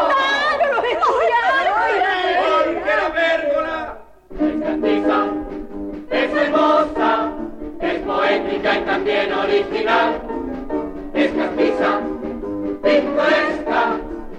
¡Claro, 0.08 0.72
los 0.72 0.84
estudiantes! 0.84 1.40
Porque 2.64 2.96
la 2.96 3.12
pérgola 3.12 3.98
es 4.40 4.54
castiza, 4.64 5.26
es 6.10 6.34
hermosa, 6.34 7.32
es 7.80 7.98
poética 8.00 8.78
y 8.78 8.80
también 8.82 9.32
original. 9.32 10.20
Es 11.14 11.32
castiza, 11.32 12.00
pintoresca, 12.82 13.96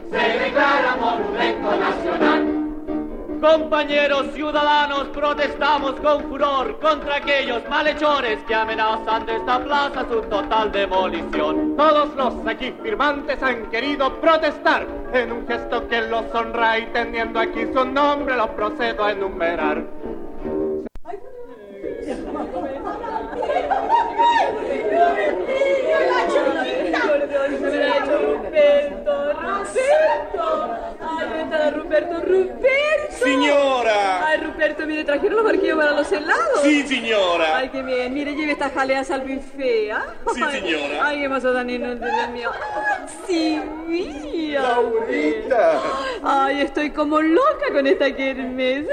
se 0.09 0.39
declara 0.39 0.97
monumento 0.99 1.75
nacional. 1.77 2.61
Compañeros 3.41 4.27
ciudadanos, 4.35 5.07
protestamos 5.07 5.93
con 5.93 6.23
furor 6.29 6.79
contra 6.79 7.15
aquellos 7.15 7.67
malhechores 7.67 8.37
que 8.43 8.53
amenazan 8.53 9.25
de 9.25 9.37
esta 9.37 9.63
plaza 9.63 10.05
su 10.07 10.21
total 10.29 10.71
demolición. 10.71 11.75
Todos 11.75 12.15
los 12.15 12.35
aquí 12.45 12.71
firmantes 12.83 13.41
han 13.41 13.65
querido 13.71 14.13
protestar 14.21 14.85
en 15.11 15.31
un 15.31 15.47
gesto 15.47 15.87
que 15.87 16.01
los 16.01 16.23
honra 16.35 16.77
y 16.77 16.85
teniendo 16.87 17.39
aquí 17.39 17.65
su 17.73 17.83
nombre 17.83 18.37
los 18.37 18.49
procedo 18.49 19.05
a 19.05 19.11
enumerar. 19.13 20.00
Thank 22.03 22.25
you. 25.39 25.50
Ruperto, 27.31 28.19
Ruperto. 28.19 29.33
Ay, 30.99 31.41
está 31.43 31.71
Ruperto, 31.71 32.21
Ruperto. 32.21 33.15
Señora. 33.23 34.27
Ay, 34.27 34.39
Ruperto, 34.41 34.85
mire, 34.85 35.03
trajeron 35.03 35.37
los 35.37 35.45
barquillos 35.45 35.77
para 35.77 35.91
los 35.91 36.11
helados. 36.11 36.61
Sí, 36.63 36.83
señora. 36.87 37.57
Ay, 37.57 37.69
qué 37.69 37.81
bien. 37.83 38.13
Mire, 38.13 38.35
lleve 38.35 38.53
estas 38.53 38.73
jaleas 38.73 39.11
al 39.11 39.21
buffet, 39.21 39.91
¿ah? 39.91 40.05
Sí, 40.33 40.41
señora. 40.51 41.07
Ay, 41.07 41.21
qué 41.21 41.29
pasó 41.29 41.61
inútil, 41.61 41.99
Dios 41.99 42.29
mío. 42.31 42.51
Sí, 43.27 43.61
mía. 43.87 44.61
Laurita. 44.61 45.81
Ay, 46.23 46.61
estoy 46.61 46.91
como 46.91 47.21
loca 47.21 47.71
con 47.71 47.85
esta 47.87 48.13
kermés. 48.15 48.85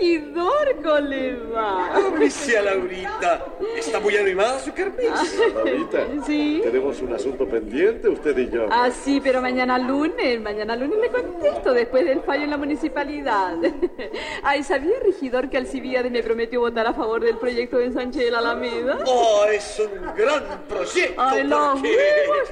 Regidor, 0.00 0.76
¿cómo 0.82 0.98
le 1.00 1.36
va? 1.36 1.94
Alicia 1.94 2.62
Laurita. 2.62 3.44
Está 3.76 4.00
muy 4.00 4.16
animada 4.16 4.58
su 4.60 4.72
kermés. 4.72 5.10
Laurita. 5.54 6.06
Sí. 6.26 6.60
Tenemos 6.62 7.00
un 7.00 7.12
asunto 7.12 7.46
pendiente, 7.46 7.75
usted 7.84 8.38
y 8.38 8.50
yo. 8.50 8.66
Ah, 8.70 8.90
sí, 8.90 9.20
pero 9.22 9.40
mañana 9.42 9.78
lunes, 9.78 10.40
mañana 10.40 10.76
lunes 10.76 10.98
le 11.00 11.08
contesto 11.08 11.72
después 11.72 12.04
del 12.04 12.20
fallo 12.22 12.44
en 12.44 12.50
la 12.50 12.56
municipalidad. 12.56 13.56
Ay, 14.42 14.62
¿sabía, 14.62 14.94
regidor, 15.02 15.50
que 15.50 15.56
Alcibiades 15.58 16.10
me 16.10 16.22
prometió 16.22 16.60
votar 16.60 16.86
a 16.86 16.94
favor 16.94 17.22
del 17.22 17.36
proyecto 17.36 17.78
de 17.78 17.86
ensanche 17.86 18.24
de 18.24 18.30
la 18.30 18.38
Alameda? 18.38 18.98
Oh, 19.06 19.44
es 19.50 19.80
un 19.80 20.06
gran 20.16 20.62
proyecto. 20.68 21.20
Ay, 21.20 21.44
los 21.44 21.68
porque- 21.80 21.96
huevos 21.96 22.48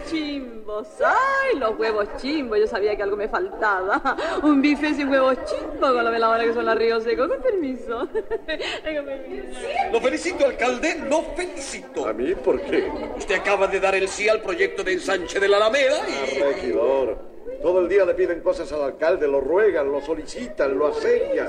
chimbos, 0.65 0.89
ay, 1.01 1.59
los 1.59 1.79
huevos 1.79 2.09
chimbos, 2.17 2.59
yo 2.59 2.67
sabía 2.67 2.97
que 2.97 3.03
algo 3.03 3.17
me 3.17 3.29
faltaba. 3.29 4.17
Un 4.43 4.63
bife 4.63 4.95
sin 4.95 5.09
huevos 5.09 5.37
chimbos 5.45 5.93
con 5.93 6.05
la 6.05 6.11
veladora 6.11 6.45
que 6.45 6.55
son 6.55 6.65
las 6.65 6.77
ríos 6.77 7.05
secos, 7.05 7.29
con 7.29 7.43
permiso. 7.43 8.09
Lo 9.93 10.01
felicito, 10.01 10.47
alcalde, 10.47 11.05
lo 11.09 11.23
felicito. 11.37 12.07
¿A 12.07 12.13
mí 12.13 12.35
por 12.35 12.61
qué? 12.63 12.91
Usted 13.17 13.37
acaba 13.37 13.67
de 13.67 13.79
dar 13.81 13.95
el 13.95 14.09
sí 14.09 14.29
al 14.29 14.41
proyecto 14.41 14.83
de 14.83 14.95
ensanche 14.95 15.39
de 15.39 15.49
la 15.49 15.59
Alameda 15.59 15.97
y... 16.09 16.39
Regidor, 16.41 17.19
todo 17.63 17.81
el 17.81 17.89
día 17.89 18.05
le 18.05 18.15
piden 18.15 18.41
cosas 18.41 18.73
al 18.73 18.83
alcalde, 18.83 19.29
lo 19.29 19.41
ruegan, 19.41 19.91
lo 19.91 20.01
solicitan, 20.01 20.77
lo 20.77 20.89
asedian. 20.89 21.49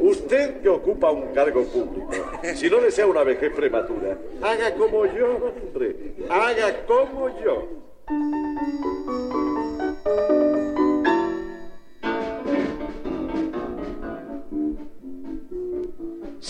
Usted 0.00 0.60
que 0.60 0.68
ocupa 0.68 1.10
un 1.10 1.32
cargo 1.32 1.64
público, 1.64 2.12
si 2.54 2.68
no 2.68 2.78
desea 2.78 3.06
una 3.06 3.22
vejez 3.22 3.52
prematura, 3.54 4.18
haga 4.42 4.74
como 4.74 5.06
yo, 5.06 5.36
hombre, 5.36 6.14
haga 6.28 6.84
como 6.86 7.40
yo. 7.40 7.83
Si 8.06 8.12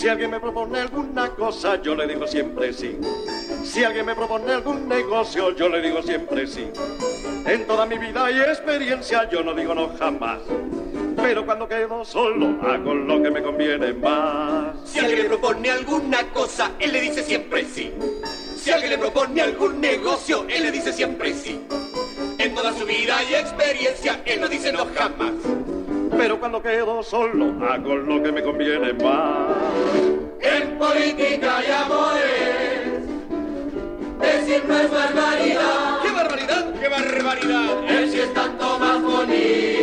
alguien 0.09 0.31
me 0.31 0.41
propone 0.41 0.79
alguna 0.79 1.29
cosa, 1.29 1.81
yo 1.81 1.95
le 1.95 2.07
digo 2.07 2.27
siempre 2.27 2.73
sí. 2.73 2.99
Si 3.63 3.85
alguien 3.85 4.05
me 4.05 4.15
propone 4.15 4.51
algún 4.51 4.89
negocio, 4.89 5.55
yo 5.55 5.69
le 5.69 5.81
digo 5.81 6.01
siempre 6.01 6.45
sí. 6.45 6.67
En 7.45 7.65
toda 7.65 7.85
mi 7.85 7.97
vida 7.97 8.29
y 8.29 8.41
experiencia, 8.41 9.29
yo 9.29 9.41
no 9.41 9.53
digo 9.53 9.73
no 9.73 9.95
jamás. 9.97 10.41
Pero 11.15 11.45
cuando 11.45 11.69
quedo 11.69 12.03
solo, 12.03 12.59
hago 12.67 12.93
lo 12.93 13.23
que 13.23 13.31
me 13.31 13.41
conviene 13.41 13.93
más. 13.93 14.75
Si 14.83 14.99
alguien 14.99 15.23
le 15.23 15.29
propone 15.29 15.71
alguna 15.71 16.21
cosa, 16.33 16.71
él 16.79 16.91
le 16.91 16.99
dice 16.99 17.23
siempre 17.23 17.63
sí. 17.63 17.93
Si 18.65 18.71
alguien 18.71 18.93
le 18.93 18.97
propone 18.97 19.41
algún 19.41 19.79
negocio, 19.79 20.43
él 20.49 20.63
le 20.63 20.71
dice 20.71 20.91
siempre 20.91 21.35
sí. 21.35 21.61
En 22.39 22.55
toda 22.55 22.73
su 22.73 22.83
vida 22.83 23.15
y 23.29 23.35
experiencia, 23.35 24.19
él 24.25 24.41
no 24.41 24.47
dice 24.47 24.71
no 24.71 24.87
jamás. 24.95 25.33
Pero 26.17 26.39
cuando 26.39 26.63
quedo 26.63 27.03
solo, 27.03 27.53
hago 27.63 27.95
lo 27.95 28.23
que 28.23 28.31
me 28.31 28.41
conviene 28.41 28.91
más. 28.93 29.55
En 30.41 30.79
política 30.79 31.61
y 31.61 31.71
amores, 31.71 33.03
decir 34.19 34.63
no 34.67 34.79
es 34.79 34.89
barbaridad. 34.89 36.01
¡Qué 36.01 36.09
barbaridad! 36.09 36.73
¡Qué 36.81 36.87
barbaridad! 36.87 37.83
Él 37.87 38.11
sí 38.11 38.19
es 38.19 38.33
tanto 38.33 38.79
más 38.79 38.99
bonito 38.99 39.74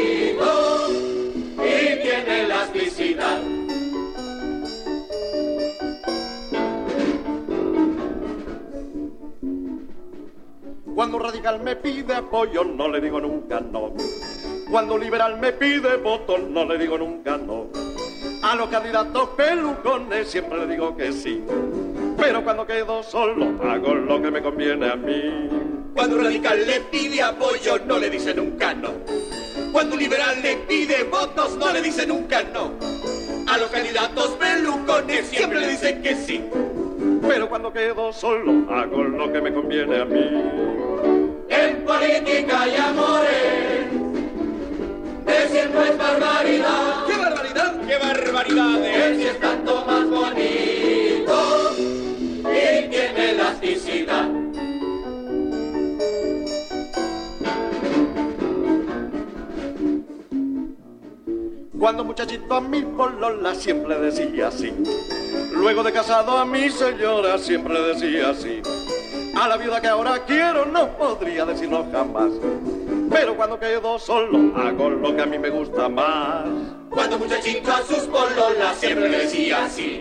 Cuando 11.02 11.16
un 11.16 11.24
radical 11.24 11.60
me 11.60 11.74
pide 11.74 12.14
apoyo, 12.14 12.62
no 12.62 12.86
le 12.86 13.00
digo 13.00 13.20
nunca 13.20 13.58
no. 13.58 13.92
Cuando 14.70 14.94
un 14.94 15.00
liberal 15.00 15.36
me 15.36 15.52
pide 15.52 15.96
voto, 15.96 16.38
no 16.38 16.64
le 16.64 16.78
digo 16.78 16.96
nunca 16.96 17.36
no. 17.36 17.66
A 18.40 18.54
los 18.54 18.68
candidatos 18.68 19.30
pelucones 19.30 20.28
siempre 20.28 20.60
le 20.60 20.68
digo 20.68 20.96
que 20.96 21.10
sí. 21.10 21.42
Pero 22.16 22.44
cuando 22.44 22.64
quedo 22.64 23.02
solo, 23.02 23.46
hago 23.68 23.94
lo 23.94 24.22
que 24.22 24.30
me 24.30 24.40
conviene 24.40 24.92
a 24.92 24.94
mí. 24.94 25.48
Cuando 25.92 26.14
un 26.18 26.24
radical 26.24 26.64
le 26.64 26.80
pide 26.82 27.20
apoyo, 27.20 27.80
no 27.84 27.98
le 27.98 28.08
dice 28.08 28.32
nunca 28.32 28.72
no. 28.72 28.92
Cuando 29.72 29.96
un 29.96 30.00
liberal 30.00 30.40
le 30.40 30.58
pide 30.68 31.02
votos, 31.02 31.56
no 31.56 31.72
le 31.72 31.82
dice 31.82 32.06
nunca 32.06 32.44
no. 32.44 32.74
A 33.52 33.58
los 33.58 33.70
candidatos 33.70 34.36
pelucones 34.38 35.26
siempre 35.26 35.62
le 35.62 35.66
dicen 35.66 36.00
que 36.00 36.14
sí. 36.14 36.44
Pero 37.26 37.48
cuando 37.48 37.72
quedo 37.72 38.12
solo, 38.12 38.72
hago 38.72 39.02
lo 39.02 39.32
que 39.32 39.40
me 39.40 39.52
conviene 39.52 40.00
a 40.00 40.04
mí. 40.04 40.81
Política 42.02 42.66
y 42.66 42.76
amores, 42.76 43.86
decir 45.24 45.70
no 45.72 45.84
es 45.84 45.96
barbaridad. 45.96 47.06
¡Qué 47.06 47.16
barbaridad! 47.16 47.80
¡Qué 47.86 47.96
barbaridad! 47.96 48.84
Él 48.84 49.16
sí 49.18 49.22
es 49.28 49.38
tanto 49.38 49.84
más 49.86 50.10
bonito 50.10 51.70
y 52.42 52.88
tiene 52.88 53.30
elasticidad. 53.30 54.28
Cuando 61.78 62.04
muchachito 62.04 62.54
a 62.54 62.60
mi 62.60 62.82
polola 62.82 63.54
siempre 63.54 63.96
decía 64.00 64.48
así. 64.48 64.72
Luego 65.52 65.84
de 65.84 65.92
casado 65.92 66.36
a 66.36 66.44
mi 66.44 66.68
señora 66.68 67.38
siempre 67.38 67.80
decía 67.80 68.30
así. 68.30 68.60
A 69.42 69.48
la 69.48 69.56
viuda 69.56 69.80
que 69.80 69.88
ahora 69.88 70.20
quiero 70.24 70.64
no 70.66 70.86
podría 70.96 71.44
decirlo 71.44 71.84
jamás. 71.90 72.30
Pero 73.10 73.34
cuando 73.34 73.58
quedo 73.58 73.98
solo 73.98 74.56
hago 74.56 74.88
lo 74.88 75.16
que 75.16 75.22
a 75.22 75.26
mí 75.26 75.36
me 75.36 75.50
gusta 75.50 75.88
más. 75.88 76.44
Cuando 76.88 77.18
muchachito 77.18 77.72
a 77.72 77.82
sus 77.82 78.06
pololas 78.06 78.76
siempre 78.78 79.08
le 79.08 79.18
decía 79.18 79.64
así. 79.64 80.00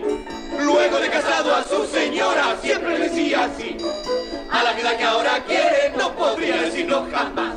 Luego 0.64 0.96
de 1.00 1.08
casado 1.08 1.56
a 1.56 1.64
su 1.64 1.84
señora 1.86 2.56
siempre 2.62 2.96
le 2.96 3.08
decía 3.08 3.46
así. 3.46 3.76
A 4.48 4.62
la 4.62 4.74
vida 4.74 4.96
que 4.96 5.02
ahora 5.02 5.42
quiere 5.44 5.92
no 5.98 6.12
podría 6.12 6.62
decirlo 6.62 7.04
jamás. 7.10 7.56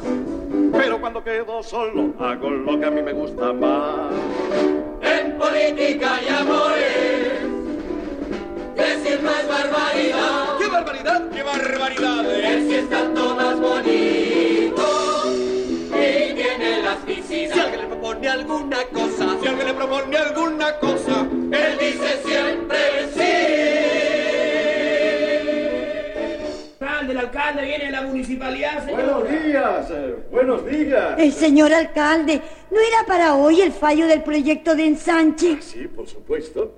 Pero 0.71 0.99
cuando 0.99 1.23
quedo 1.23 1.61
solo 1.61 2.15
hago 2.19 2.49
lo 2.49 2.79
que 2.79 2.85
a 2.87 2.89
mí 2.89 3.03
me 3.03 3.13
gusta 3.13 3.53
más. 3.53 4.11
En 5.03 5.37
política 5.37 6.19
y 6.27 6.33
municipalidad, 28.35 28.85
señor. 28.85 29.03
Buenos 29.03 29.29
días, 29.29 29.91
eh, 29.91 30.15
buenos 30.31 30.65
días. 30.65 31.19
El 31.19 31.31
señor 31.33 31.73
alcalde, 31.73 32.41
¿no 32.71 32.77
era 32.79 33.05
para 33.07 33.35
hoy 33.35 33.61
el 33.61 33.71
fallo 33.71 34.07
del 34.07 34.23
proyecto 34.23 34.75
de 34.75 34.85
ensanche? 34.85 35.61
Sí, 35.61 35.87
por 35.87 36.07
supuesto. 36.07 36.73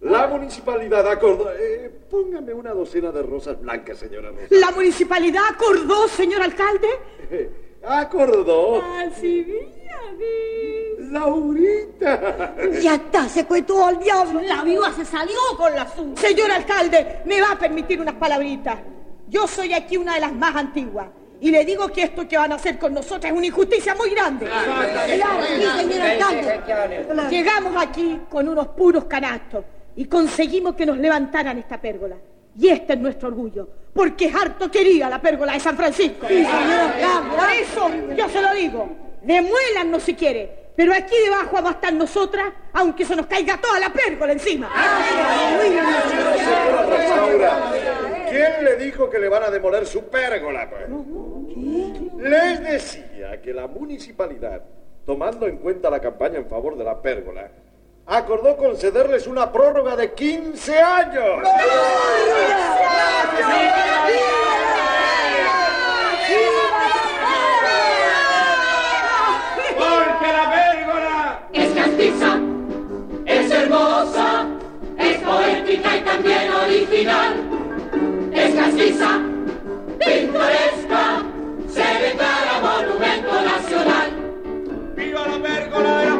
La 0.00 0.28
municipalidad 0.28 1.06
acordó... 1.08 1.50
eh, 1.52 1.90
póngame 2.08 2.54
una 2.54 2.72
docena 2.72 3.10
de 3.10 3.22
rosas 3.22 3.60
blancas, 3.60 3.98
señora 3.98 4.30
Rosa. 4.30 4.46
¿La 4.50 4.70
municipalidad 4.70 5.42
acordó, 5.50 6.06
señor 6.08 6.42
alcalde? 6.42 6.88
Acordó. 7.82 8.82
Así 8.82 9.46
Laurita. 11.10 12.54
Ya 12.82 12.96
está, 12.96 13.28
se 13.28 13.44
cuetó 13.46 13.86
al 13.86 13.98
diablo. 13.98 14.40
La 14.42 14.62
viuda 14.62 14.92
se 14.92 15.04
salió 15.04 15.38
con 15.56 15.74
la 15.74 15.88
suya. 15.88 16.16
Señor 16.16 16.50
alcalde, 16.50 17.20
me 17.24 17.40
va 17.40 17.52
a 17.52 17.58
permitir 17.58 18.00
unas 18.00 18.14
palabritas. 18.14 18.78
Yo 19.28 19.46
soy 19.46 19.74
aquí 19.74 19.96
una 19.96 20.14
de 20.14 20.20
las 20.20 20.32
más 20.32 20.56
antiguas. 20.56 21.08
Y 21.40 21.50
le 21.52 21.64
digo 21.64 21.88
que 21.88 22.02
esto 22.02 22.26
que 22.26 22.36
van 22.36 22.50
a 22.50 22.56
hacer 22.56 22.78
con 22.78 22.92
nosotros 22.92 23.26
es 23.26 23.32
una 23.32 23.46
injusticia 23.46 23.94
muy 23.94 24.10
grande. 24.10 24.46
Claro, 24.46 25.42
sí, 25.46 25.62
señor 25.62 26.00
alcalde. 26.00 27.30
Llegamos 27.30 27.74
aquí 27.80 28.20
con 28.28 28.48
unos 28.48 28.68
puros 28.68 29.04
canastos 29.04 29.64
y 29.94 30.06
conseguimos 30.06 30.74
que 30.74 30.84
nos 30.84 30.98
levantaran 30.98 31.56
esta 31.58 31.80
pérgola. 31.80 32.16
Y 32.58 32.68
este 32.68 32.94
es 32.94 32.98
nuestro 32.98 33.28
orgullo, 33.28 33.68
porque 33.92 34.26
es 34.26 34.34
harto 34.34 34.68
querida 34.68 35.08
la 35.08 35.20
pérgola 35.20 35.52
de 35.52 35.60
San 35.60 35.76
Francisco. 35.76 36.26
Sí, 36.26 36.44
señor 36.44 36.52
alcalde. 36.52 37.36
Por 37.36 37.50
eso 37.50 37.90
yo 38.16 38.28
se 38.28 38.42
lo 38.42 38.52
digo, 38.54 38.88
demuélanos 39.22 40.02
si 40.02 40.14
quiere, 40.14 40.72
pero 40.74 40.92
aquí 40.92 41.14
debajo 41.22 41.50
vamos 41.52 41.70
a 41.70 41.74
estar 41.74 41.92
nosotras, 41.92 42.52
aunque 42.72 43.04
se 43.04 43.14
nos 43.14 43.26
caiga 43.26 43.60
toda 43.60 43.78
la 43.78 43.92
pérgola 43.92 44.32
encima. 44.32 44.68
Rosaura, 46.88 47.72
¿quién 48.30 48.64
le 48.64 48.76
dijo 48.76 49.08
que 49.10 49.18
le 49.18 49.28
van 49.28 49.42
a 49.44 49.50
demoler 49.50 49.86
su 49.86 50.04
pérgola? 50.04 50.68
pues? 50.68 50.88
Les 52.18 52.62
decía 52.62 53.40
que 53.40 53.52
la 53.52 53.66
municipalidad, 53.66 54.62
tomando 55.06 55.46
en 55.46 55.58
cuenta 55.58 55.90
la 55.90 56.00
campaña 56.00 56.38
en 56.38 56.46
favor 56.46 56.76
de 56.76 56.84
la 56.84 57.00
pérgola, 57.00 57.50
acordó 58.06 58.56
concederles 58.56 59.26
una 59.26 59.52
prórroga 59.52 59.94
de 59.96 60.12
15 60.12 60.78
años. 60.80 61.42
Porque 69.76 70.32
la 70.32 70.50
pérgola 70.50 71.40
Es 71.52 71.74
castiza, 71.74 72.40
es 73.26 73.50
hermosa, 73.50 74.46
es 74.98 75.18
poética 75.18 75.96
y 75.96 76.00
también 76.02 76.52
original. 76.52 77.37
Castiza, 78.78 79.20
pintoresca, 79.98 81.24
se 81.68 81.80
declara 81.80 82.60
monumento 82.62 83.42
nacional. 83.42 84.10
¡Viva 84.94 85.26
la 85.26 85.42
pérgola 85.42 85.98
de 85.98 86.06
las 86.06 86.17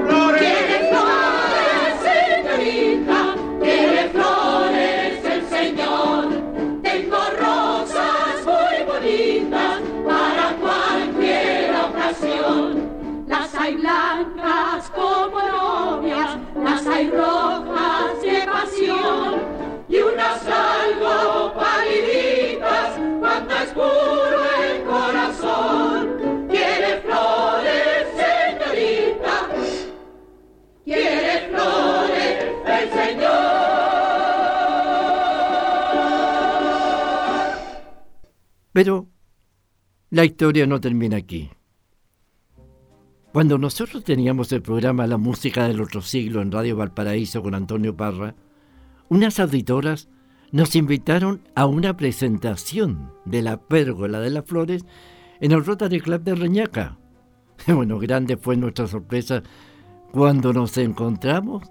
Pero 38.78 39.08
la 40.10 40.24
historia 40.24 40.64
no 40.64 40.80
termina 40.80 41.16
aquí. 41.16 41.50
Cuando 43.32 43.58
nosotros 43.58 44.04
teníamos 44.04 44.52
el 44.52 44.62
programa 44.62 45.08
La 45.08 45.16
Música 45.16 45.66
del 45.66 45.80
Otro 45.80 46.00
Siglo 46.00 46.42
en 46.42 46.52
Radio 46.52 46.76
Valparaíso 46.76 47.42
con 47.42 47.56
Antonio 47.56 47.96
Parra, 47.96 48.36
unas 49.08 49.40
auditoras 49.40 50.08
nos 50.52 50.76
invitaron 50.76 51.40
a 51.56 51.66
una 51.66 51.96
presentación 51.96 53.10
de 53.24 53.42
la 53.42 53.56
pérgola 53.56 54.20
de 54.20 54.30
las 54.30 54.44
flores 54.44 54.84
en 55.40 55.50
el 55.50 55.64
Rotary 55.64 56.00
Club 56.00 56.22
de 56.22 56.36
Reñaca. 56.36 56.98
Bueno, 57.66 57.98
grande 57.98 58.36
fue 58.36 58.56
nuestra 58.56 58.86
sorpresa 58.86 59.42
cuando 60.12 60.52
nos 60.52 60.78
encontramos 60.78 61.64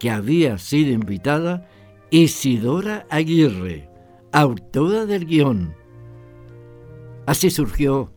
que 0.00 0.10
había 0.10 0.58
sido 0.58 0.90
invitada 0.90 1.68
Isidora 2.10 3.06
Aguirre, 3.10 3.88
autora 4.32 5.06
del 5.06 5.24
guion. 5.24 5.78
Así 7.28 7.50
surgió 7.50 8.08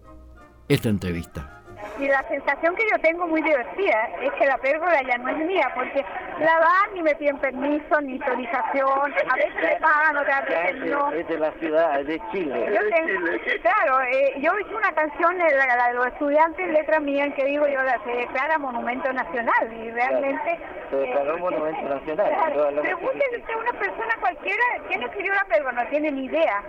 esta 0.69 0.88
entrevista. 0.88 1.58
Y 2.00 2.08
la 2.08 2.24
sensación 2.30 2.74
que 2.76 2.84
yo 2.89 2.97
tengo 3.02 3.28
muy 3.28 3.41
divertida 3.41 4.06
es 4.21 4.32
que 4.34 4.45
la 4.45 4.58
pérgola 4.58 5.04
ya 5.04 5.17
no 5.17 5.28
es 5.30 5.38
mía, 5.45 5.69
porque 5.76 6.04
la 6.39 6.58
dan 6.60 6.95
y 6.97 7.04
me 7.04 7.13
piden 7.15 7.38
permiso, 7.39 8.00
ni 8.02 8.13
autorización, 8.13 9.13
a 9.30 9.36
veces 9.36 9.54
me 9.56 9.76
pagan, 9.82 10.15
otras 10.17 10.45
veces 10.47 10.76
no. 10.89 11.12
Es 11.12 11.28
de 11.28 11.38
la 11.38 11.52
ciudad, 11.60 12.00
es 12.00 12.08
de 12.08 12.21
Chile. 12.32 12.69
Yo 12.74 12.89
tengo- 12.89 13.62
claro, 13.62 14.02
eh, 14.04 14.34
yo 14.39 14.58
hice 14.60 14.74
una 14.76 14.91
canción, 14.93 15.41
eh, 15.41 15.54
la, 15.58 15.76
la 15.76 15.88
de 15.89 15.93
los 15.95 16.08
estudiantes, 16.08 16.67
letra 16.69 17.00
mía, 17.02 17.26
en 17.26 17.34
que 17.34 17.45
digo 17.45 17.67
yo, 17.67 17.84
la, 17.84 18.02
se 18.06 18.12
declara 18.12 18.58
monumento 18.58 19.12
nacional 19.12 19.74
y 19.74 19.91
realmente... 19.91 20.60
Se 20.89 20.95
declaró 20.95 21.38
monumento 21.38 21.82
nacional. 21.95 22.30
Claro, 22.34 22.69
usted 22.69 23.54
a 23.54 23.58
una 23.58 23.74
persona 23.74 24.15
cualquiera, 24.21 24.63
¿quién 24.88 25.04
escribió 25.04 25.34
la 25.36 25.43
pérgola? 25.45 25.84
No 25.84 25.89
tiene 25.89 26.12
ni 26.12 26.26
idea. 26.26 26.63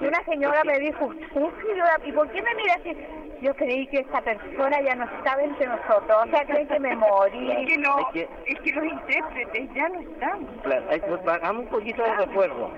Y 0.00 0.06
una 0.06 0.22
señora 0.24 0.62
me 0.64 0.78
dijo, 0.78 1.06
¿usted 1.06 1.22
escribió 1.24 1.84
la... 1.84 2.00
¿Y 2.04 2.12
por 2.12 2.28
qué 2.30 2.42
me 2.42 2.54
mira 2.54 2.74
así? 2.74 2.96
Yo 3.40 3.54
creí 3.54 3.86
que 3.88 3.98
esta 4.00 4.20
persona 4.22 4.80
ya 4.82 4.94
no 4.94 5.04
estaba 5.04 5.42
entre 5.42 5.66
nosotros, 5.66 6.18
o 6.24 6.30
sea, 6.30 6.44
creen 6.46 6.68
que 6.68 6.80
me 6.80 6.96
morí. 6.96 7.50
Es 7.52 7.68
que 7.68 7.78
no, 7.78 7.96
es 8.14 8.60
que 8.60 8.72
los 8.72 8.84
intérpretes 8.84 9.74
ya 9.74 9.88
no 9.88 10.00
están. 10.00 10.44
Claro, 10.62 10.86
pues, 10.88 11.28
hagamos 11.28 11.64
un 11.64 11.68
poquito 11.70 12.02
de 12.02 12.14
recuerdo. 12.14 12.70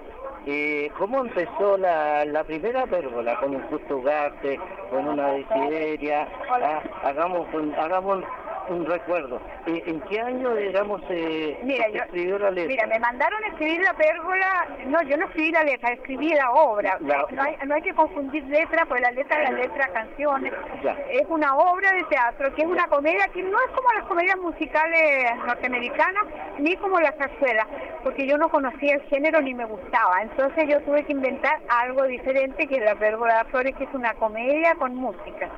Eh, 0.46 0.90
¿Cómo 0.98 1.20
empezó 1.20 1.76
la, 1.76 2.24
la 2.24 2.42
primera 2.44 2.86
pérgola? 2.86 3.36
Con 3.38 3.54
un 3.54 3.62
justo 3.68 3.98
Ugarte, 3.98 4.58
con 4.90 5.06
una 5.08 5.28
desideria. 5.32 6.26
Ah, 6.50 6.80
hagamos, 7.04 7.46
un- 7.52 7.74
hagamos 7.74 8.24
un 8.70 8.86
recuerdo. 8.86 9.40
¿En 9.66 10.00
qué 10.02 10.20
año, 10.20 10.54
digamos, 10.54 11.02
eh, 11.10 11.58
Mira, 11.62 11.88
yo, 11.88 12.02
escribió 12.02 12.38
la 12.38 12.50
letra? 12.50 12.68
mira, 12.68 12.86
me 12.86 12.98
mandaron 12.98 13.42
a 13.44 13.48
escribir 13.48 13.80
la 13.82 13.92
pérgola. 13.94 14.66
No, 14.86 15.02
yo 15.02 15.16
no 15.16 15.26
escribí 15.26 15.50
la 15.52 15.64
letra, 15.64 15.92
escribí 15.92 16.28
la 16.34 16.50
obra. 16.52 16.96
La- 17.00 17.26
No, 17.30 17.42
hay, 17.42 17.56
no 17.66 17.74
hay 17.74 17.82
que 17.82 17.94
confundir 17.94 18.44
letra, 18.44 18.84
pues 18.86 19.00
la 19.02 19.10
letra 19.10 19.42
es 19.42 19.50
la 19.50 19.56
letra 19.58 19.88
canciones. 19.88 20.52
Ya. 20.82 20.96
Es 21.10 21.26
una 21.28 21.56
obra 21.56 21.92
de 21.92 22.04
teatro 22.04 22.54
que 22.54 22.62
es 22.62 22.68
una 22.68 22.86
comedia 22.88 23.26
que 23.32 23.42
no 23.42 23.58
es 23.60 23.70
como 23.74 23.92
las 23.92 24.04
comedias 24.04 24.36
musicales 24.38 25.36
norteamericanas 25.46 26.24
ni 26.58 26.76
como 26.76 27.00
las 27.00 27.14
zarzuelas, 27.16 27.66
porque 28.02 28.26
yo 28.26 28.36
no 28.38 28.48
conocía 28.48 28.94
el 28.94 29.02
género 29.02 29.40
ni 29.40 29.54
me 29.54 29.64
gustaba. 29.64 30.22
Entonces 30.22 30.68
yo 30.68 30.80
tuve 30.82 31.04
que 31.04 31.12
inventar 31.12 31.58
algo 31.68 32.04
diferente 32.04 32.66
que 32.66 32.80
la 32.80 32.94
pérgola 32.94 33.44
de 33.44 33.50
flores, 33.50 33.74
que 33.76 33.84
es 33.84 33.94
una 33.94 34.14
comedia 34.14 34.74
con 34.76 34.94
música. 34.94 35.48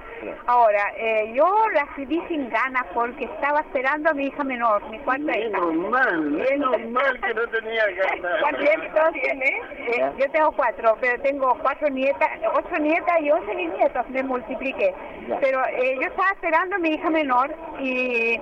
Ahora, 0.47 0.93
eh, 0.97 1.33
yo 1.35 1.47
la 1.73 1.83
escribí 1.83 2.23
sin 2.29 2.49
ganas 2.51 2.85
porque 3.01 3.25
estaba 3.25 3.61
esperando 3.61 4.11
a 4.11 4.13
mi 4.13 4.27
hija 4.27 4.45
menor, 4.45 4.87
mi 4.91 4.99
cuarta 4.99 5.39
hija. 5.39 5.59
Menos 5.59 5.91
mal, 5.91 6.21
menos 6.21 6.81
mal 6.91 7.21
que 7.23 7.33
no 7.33 7.49
tenía 7.49 7.83
¿Cuántos 8.43 8.61
nietos 8.63 9.13
tienes? 9.15 9.55
Eh, 9.79 10.13
yo 10.19 10.31
tengo 10.31 10.53
cuatro, 10.53 10.99
pero 11.01 11.23
tengo 11.23 11.57
cuatro 11.63 11.89
nietas, 11.89 12.29
ocho 12.53 12.79
nietas 12.79 13.23
y 13.23 13.31
once 13.31 13.55
nietos, 13.55 14.07
me 14.11 14.23
multipliqué. 14.23 14.95
Ya. 15.29 15.39
Pero 15.41 15.65
eh, 15.69 15.97
yo 15.99 16.09
estaba 16.09 16.29
esperando 16.33 16.77
a 16.77 16.79
mi 16.79 16.91
hija 16.91 17.09
menor 17.09 17.55
y, 17.79 18.39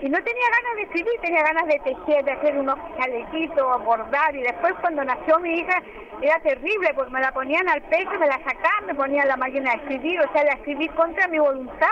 y 0.00 0.08
no 0.08 0.18
tenía 0.22 0.44
ganas 0.50 0.76
de 0.76 0.82
escribir, 0.82 1.20
tenía 1.20 1.42
ganas 1.42 1.66
de 1.66 1.78
tejer, 1.80 2.24
de 2.24 2.32
hacer 2.32 2.56
unos 2.56 2.78
chalequitos, 2.98 3.84
bordar 3.84 4.34
y 4.36 4.42
después 4.42 4.74
cuando 4.80 5.04
nació 5.04 5.38
mi 5.40 5.58
hija 5.58 5.82
era 6.22 6.38
terrible 6.40 6.92
porque 6.94 7.10
me 7.12 7.20
la 7.20 7.32
ponían 7.32 7.68
al 7.68 7.80
pecho, 7.82 8.10
me 8.18 8.26
la 8.26 8.38
sacaban, 8.38 8.86
me 8.86 8.94
ponían 8.94 9.28
la 9.28 9.36
máquina 9.36 9.70
de 9.70 9.76
escribir, 9.78 10.20
o 10.20 10.32
sea, 10.32 10.44
la 10.44 10.52
escribí 10.52 10.88
contra 10.90 11.28
mi 11.28 11.38
voluntad, 11.38 11.88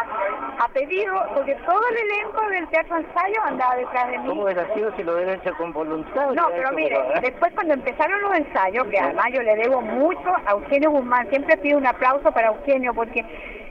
a 0.58 0.68
pedido, 0.68 1.14
porque 1.34 1.54
todo 1.66 1.80
el 1.90 1.96
elenco 1.96 2.48
del 2.48 2.66
teatro 2.68 2.96
ensayo 2.96 3.40
andaba 3.44 3.76
detrás 3.76 4.08
de 4.10 4.18
mí. 4.18 4.28
¿Cómo 4.28 4.42
hubiera 4.44 4.72
sido 4.74 4.94
si 4.96 5.02
lo 5.04 5.14
hubiera 5.14 5.34
hecho 5.34 5.54
con 5.56 5.72
voluntad? 5.72 6.30
No, 6.32 6.48
pero 6.50 6.72
mire, 6.72 6.98
por- 6.98 7.20
después 7.20 7.52
cuando 7.54 7.74
empezaron 7.74 8.20
los 8.22 8.34
ensayos, 8.36 8.86
que 8.88 8.98
además 8.98 9.26
yo 9.32 9.42
le 9.42 9.56
debo 9.56 9.80
mucho 9.80 10.34
a 10.46 10.50
Eugenio 10.52 10.90
Guzmán, 10.90 11.28
siempre 11.28 11.56
pido 11.58 11.78
un 11.78 11.86
aplauso 11.86 12.32
para 12.32 12.48
Eugenio 12.48 12.94
porque 12.94 13.24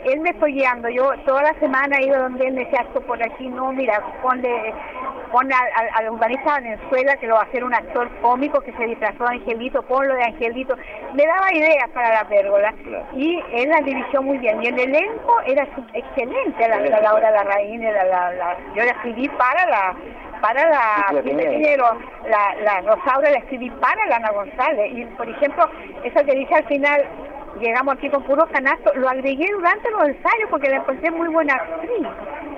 él 0.06 0.20
me 0.22 0.34
fue 0.36 0.52
guiando. 0.52 0.90
Yo 0.90 1.12
toda 1.26 1.42
la 1.44 1.54
semana 1.60 1.98
he 1.98 2.06
ido 2.06 2.20
donde 2.20 2.48
él 2.48 2.54
me 2.54 2.66
decía, 2.66 2.82
esto 2.82 3.02
por 3.02 3.22
aquí 3.22 3.48
no, 3.50 3.72
mira, 3.72 4.02
ponle, 4.22 4.74
pon 5.32 5.52
al, 5.52 5.68
al, 5.76 5.90
al 5.96 6.14
urbanista 6.14 6.52
Valenzuela 6.52 7.18
que 7.18 7.28
lo 7.28 7.36
va 7.36 7.42
a 7.42 7.46
hacer 7.46 7.64
un 7.64 7.74
actor 7.74 8.10
cómico 8.22 8.62
que 8.62 8.74
se 8.74 8.86
disfrazó 8.86 9.26
de 9.26 9.36
Angelito, 9.36 9.82
ponlo 9.84 10.14
de 10.16 10.24
Angelito. 10.24 10.76
Me 11.14 11.26
daba 11.26 11.54
ideas 11.54 11.90
para 11.94 12.14
la 12.14 12.28
pérgola 12.28 12.74
y 13.14 13.42
él 13.54 13.70
la 13.70 13.82
dirigió 13.82 14.22
muy 14.22 14.38
bien. 14.38 14.62
Y 14.64 14.68
el 14.68 14.80
elenco 14.80 15.42
era 15.46 15.68
excelente, 15.94 16.68
la, 16.68 16.80
la 16.80 17.02
Laura 17.02 17.32
Larraín, 17.32 17.84
la, 17.84 18.04
la, 18.04 18.58
yo 18.76 18.84
la 18.84 18.92
escribí 18.92 19.28
para 19.30 19.66
la 19.68 19.96
para 20.42 20.70
la. 20.70 21.22
Piñero, 21.22 21.98
la, 22.30 22.56
la 22.62 22.82
Rosaura 22.82 23.32
la 23.32 23.38
escribí 23.38 23.70
para 23.72 24.06
la 24.06 24.18
Ana 24.18 24.32
González 24.32 24.92
y 24.94 25.06
por 25.06 25.28
ejemplo 25.30 25.70
eso 26.04 26.26
que 26.26 26.36
dice 26.36 26.56
al 26.56 26.66
final 26.66 27.06
llegamos 27.60 27.96
aquí 27.96 28.10
con 28.10 28.24
puro 28.24 28.46
canasto 28.48 28.92
lo 28.96 29.10
agregué 29.10 29.48
durante 29.52 29.90
los 29.92 30.08
ensayos 30.08 30.50
porque 30.50 30.70
la 30.70 30.78
encontré 30.78 31.12
muy 31.12 31.28
buena 31.30 31.54
actriz 31.56 32.08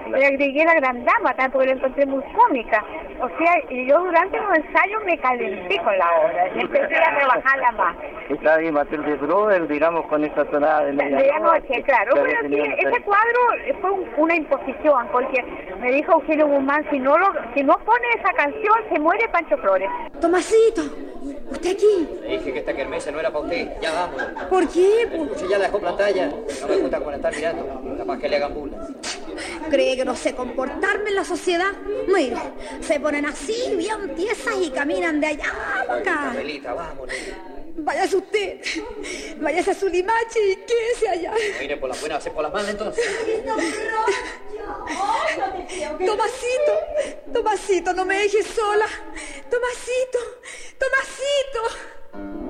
le 0.10 0.26
agregué 0.26 0.64
la 0.66 0.74
gran 0.76 1.04
dama 1.06 1.34
también 1.34 1.52
porque 1.52 1.68
la 1.68 1.74
encontré 1.74 2.06
muy 2.06 2.24
cómica 2.34 2.84
o 3.22 3.28
sea 3.38 3.54
y 3.70 3.88
yo 3.90 4.00
durante 4.00 4.38
los 4.40 4.58
ensayos 4.58 5.04
me 5.06 5.18
calenté 5.20 5.78
con 5.84 5.98
la 5.98 6.08
obra 6.24 6.48
empecé 6.56 6.96
a 6.96 7.18
trabajarla 7.18 7.72
más 7.74 7.96
Está 8.30 8.56
ahí 8.56 8.70
Matilde 8.74 9.16
Broder, 9.16 9.70
digamos, 9.70 10.06
con 10.08 10.22
esa 10.26 10.44
tonada 10.44 10.84
de 10.84 10.92
medianoche. 10.92 11.24
medianoche, 11.24 11.84
claro. 11.84 12.12
Pero 12.14 12.42
sí, 12.50 12.84
tal- 12.84 13.04
cuadro 13.06 13.40
fue 13.80 13.90
un- 13.92 14.10
una 14.18 14.36
imposición, 14.36 15.08
porque 15.14 15.42
me 15.80 15.94
dijo 15.94 16.12
Eugenio 16.12 16.46
Guzmán, 16.48 16.86
si 16.92 17.00
no 17.00 17.18
lo, 17.18 17.28
si 17.56 17.64
no 17.64 17.78
pone 17.86 18.06
esa 18.20 18.34
canción, 18.34 18.76
se 18.92 19.00
muere 19.00 19.30
Pancho 19.30 19.56
Flores. 19.60 19.90
Tomasito, 20.20 20.82
¿usted 21.52 21.72
aquí? 21.72 22.08
Le 22.22 22.38
dije 22.38 22.54
que 22.54 22.60
esta 22.60 22.74
kermesa 22.74 23.12
no 23.12 23.20
era 23.20 23.32
para 23.32 23.46
usted. 23.46 23.68
Ya 23.82 23.94
vamos. 23.94 24.22
¿Por 24.50 24.68
qué? 24.70 25.04
Escuche, 25.04 25.48
ya 25.50 25.58
la 25.58 25.66
dejó 25.66 25.80
pantalla. 25.80 26.32
No 26.62 26.68
me 26.68 26.78
gusta 26.78 27.00
con 27.00 27.14
estar 27.14 27.36
mirando. 27.36 27.96
Capaz 27.98 28.20
que 28.20 28.30
le 28.30 28.36
hagan 28.36 28.54
burlas. 28.54 28.88
¿Cree 29.70 29.96
que 29.96 30.06
no 30.06 30.16
sé 30.16 30.34
comportarme 30.34 31.10
en 31.10 31.16
la 31.16 31.24
sociedad? 31.24 31.72
Mire, 32.08 32.38
se 32.82 33.00
ponen 33.00 33.26
así, 33.26 33.76
bien 33.76 34.16
tiesas 34.16 34.56
y 34.62 34.70
caminan 34.72 35.20
de 35.20 35.28
allá 35.28 35.54
para 35.88 36.00
acá. 36.00 36.32
Abuelita, 36.32 36.74
vamos. 36.74 37.10
Váyase 37.80 38.18
usted, 38.18 38.60
váyase 39.38 39.72
a 39.72 39.74
su 39.76 39.88
limache 39.88 40.40
y 40.52 40.56
quédese 40.66 41.10
allá. 41.10 41.32
Mire 41.60 41.78
por 41.78 41.90
las 41.90 42.00
buenas, 42.00 42.18
hace 42.18 42.32
por 42.32 42.42
las 42.42 42.52
malas 42.52 42.70
entonces. 42.70 43.06
Tomasito, 46.06 46.74
Tomasito, 47.32 47.94
no 47.94 48.04
me 48.06 48.18
dejes 48.18 48.48
sola. 48.48 48.88
Tomasito, 49.50 50.20
Tomasito. 50.80 52.47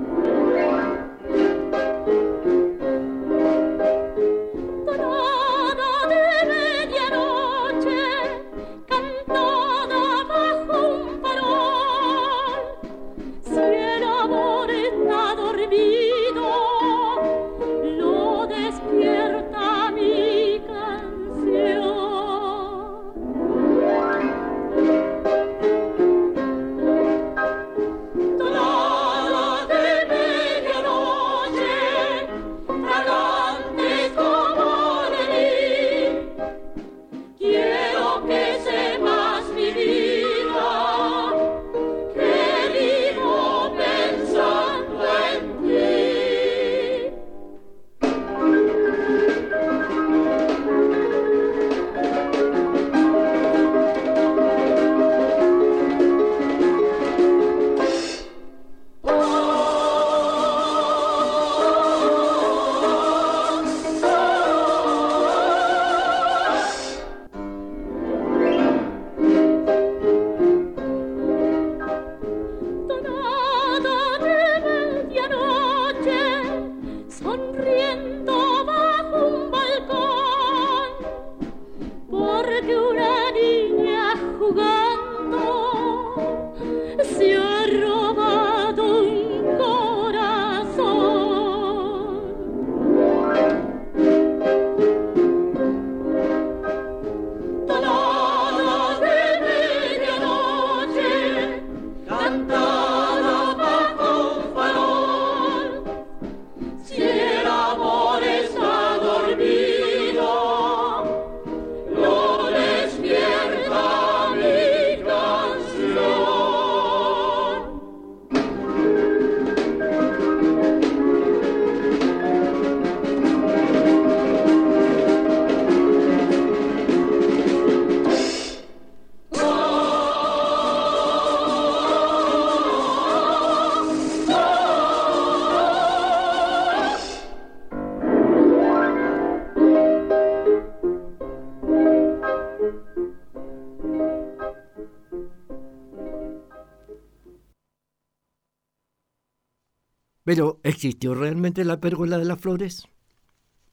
Pero, 150.27 150.59
¿existió 150.63 151.15
realmente 151.15 151.63
la 151.63 151.79
pérgola 151.79 152.17
de 152.17 152.25
las 152.25 152.41
flores? 152.41 152.85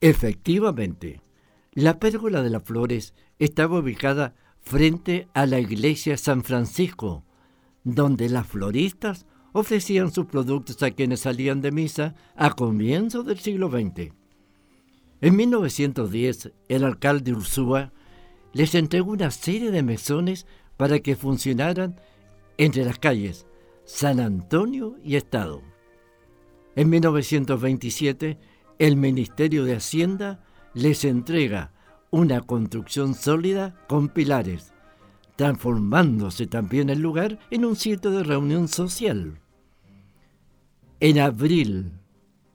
Efectivamente, 0.01 1.21
la 1.73 1.99
pérgola 1.99 2.45
de 2.45 2.51
las 2.51 2.63
flores 2.63 3.13
estaba 3.41 3.81
ubicada 3.81 4.37
frente 4.61 5.27
a 5.35 5.47
la 5.47 5.59
iglesia 5.59 6.17
San 6.17 6.45
Francisco, 6.45 7.25
donde 7.83 8.29
las 8.29 8.47
floristas 8.47 9.27
ofrecían 9.53 10.13
sus 10.13 10.27
productos 10.27 10.81
a 10.85 10.93
quienes 10.93 11.23
salían 11.23 11.61
de 11.61 11.73
misa 11.73 12.15
a 12.37 12.53
comienzos 12.53 13.27
del 13.27 13.41
siglo 13.41 13.69
XX. 13.69 14.13
En 15.23 15.35
1910, 15.35 16.53
el 16.69 16.85
alcalde 16.85 17.33
Ursúa 17.33 17.93
les 18.53 18.77
entregó 18.77 19.11
una 19.11 19.33
serie 19.33 19.73
de 19.73 19.83
mesones 19.83 20.47
para 20.77 21.01
que 21.01 21.17
funcionaran 21.17 22.01
entre 22.59 22.85
las 22.85 23.01
calles 23.01 23.45
San 23.85 24.21
Antonio 24.21 24.97
y 25.03 25.17
Estado. 25.17 25.74
En 26.77 26.91
1927, 26.91 28.37
el 28.79 28.97
Ministerio 28.97 29.65
de 29.65 29.77
Hacienda 29.77 30.45
les 30.75 31.05
entrega 31.05 31.73
una 32.11 32.41
construcción 32.41 33.15
sólida 33.15 33.77
con 33.87 34.09
pilares, 34.09 34.73
transformándose 35.37 36.49
también 36.49 36.91
el 36.91 37.01
lugar 37.01 37.39
en 37.51 37.65
un 37.65 37.77
sitio 37.77 38.11
de 38.11 38.25
reunión 38.25 38.67
social. 38.67 39.39
En 40.99 41.21
abril, 41.21 41.93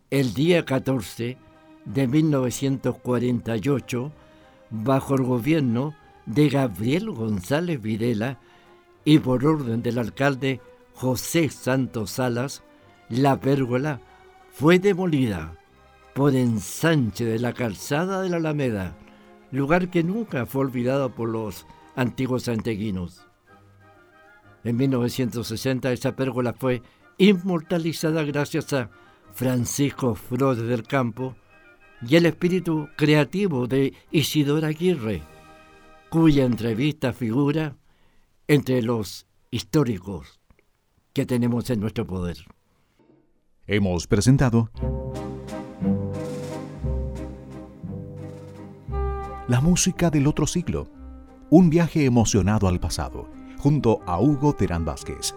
el 0.09 0.33
día 0.33 0.65
14 0.65 1.37
de 1.85 2.07
1948, 2.07 4.11
bajo 4.69 5.15
el 5.15 5.23
gobierno 5.23 5.95
de 6.25 6.49
Gabriel 6.49 7.09
González 7.11 7.81
Videla 7.81 8.37
y 9.05 9.19
por 9.19 9.45
orden 9.45 9.81
del 9.81 9.97
alcalde 9.97 10.59
José 10.93 11.49
Santos 11.49 12.11
Salas, 12.11 12.63
la 13.07 13.39
pérgola 13.39 14.01
fue 14.59 14.77
demolida 14.77 15.57
por 16.13 16.35
ensanche 16.35 17.23
de 17.23 17.39
la 17.39 17.53
calzada 17.53 18.21
de 18.21 18.27
la 18.27 18.35
Alameda, 18.35 18.97
lugar 19.53 19.89
que 19.89 20.03
nunca 20.03 20.45
fue 20.45 20.63
olvidado 20.63 21.15
por 21.15 21.29
los 21.29 21.65
antiguos 21.95 22.43
santeguinos. 22.43 23.25
En 24.65 24.75
1960 24.75 25.93
esa 25.93 26.17
pérgola 26.17 26.51
fue 26.51 26.81
inmortalizada 27.17 28.23
gracias 28.23 28.73
a 28.73 28.89
Francisco 29.31 30.13
Flores 30.13 30.67
del 30.67 30.83
Campo 30.83 31.37
y 32.05 32.17
el 32.17 32.25
espíritu 32.25 32.89
creativo 32.97 33.65
de 33.65 33.93
Isidora 34.11 34.67
Aguirre, 34.67 35.23
cuya 36.09 36.43
entrevista 36.43 37.13
figura 37.13 37.77
entre 38.49 38.81
los 38.81 39.25
históricos 39.51 40.41
que 41.13 41.25
tenemos 41.25 41.69
en 41.69 41.79
nuestro 41.79 42.05
poder. 42.05 42.58
Hemos 43.71 44.07
presentado 44.07 44.71
La 49.47 49.61
música 49.61 50.09
del 50.09 50.25
otro 50.25 50.47
siglo, 50.47 50.87
un 51.51 51.69
viaje 51.69 52.05
emocionado 52.05 52.67
al 52.67 52.79
pasado, 52.79 53.29
junto 53.59 54.01
a 54.07 54.19
Hugo 54.19 54.53
Terán 54.53 54.85
Vázquez. 54.85 55.35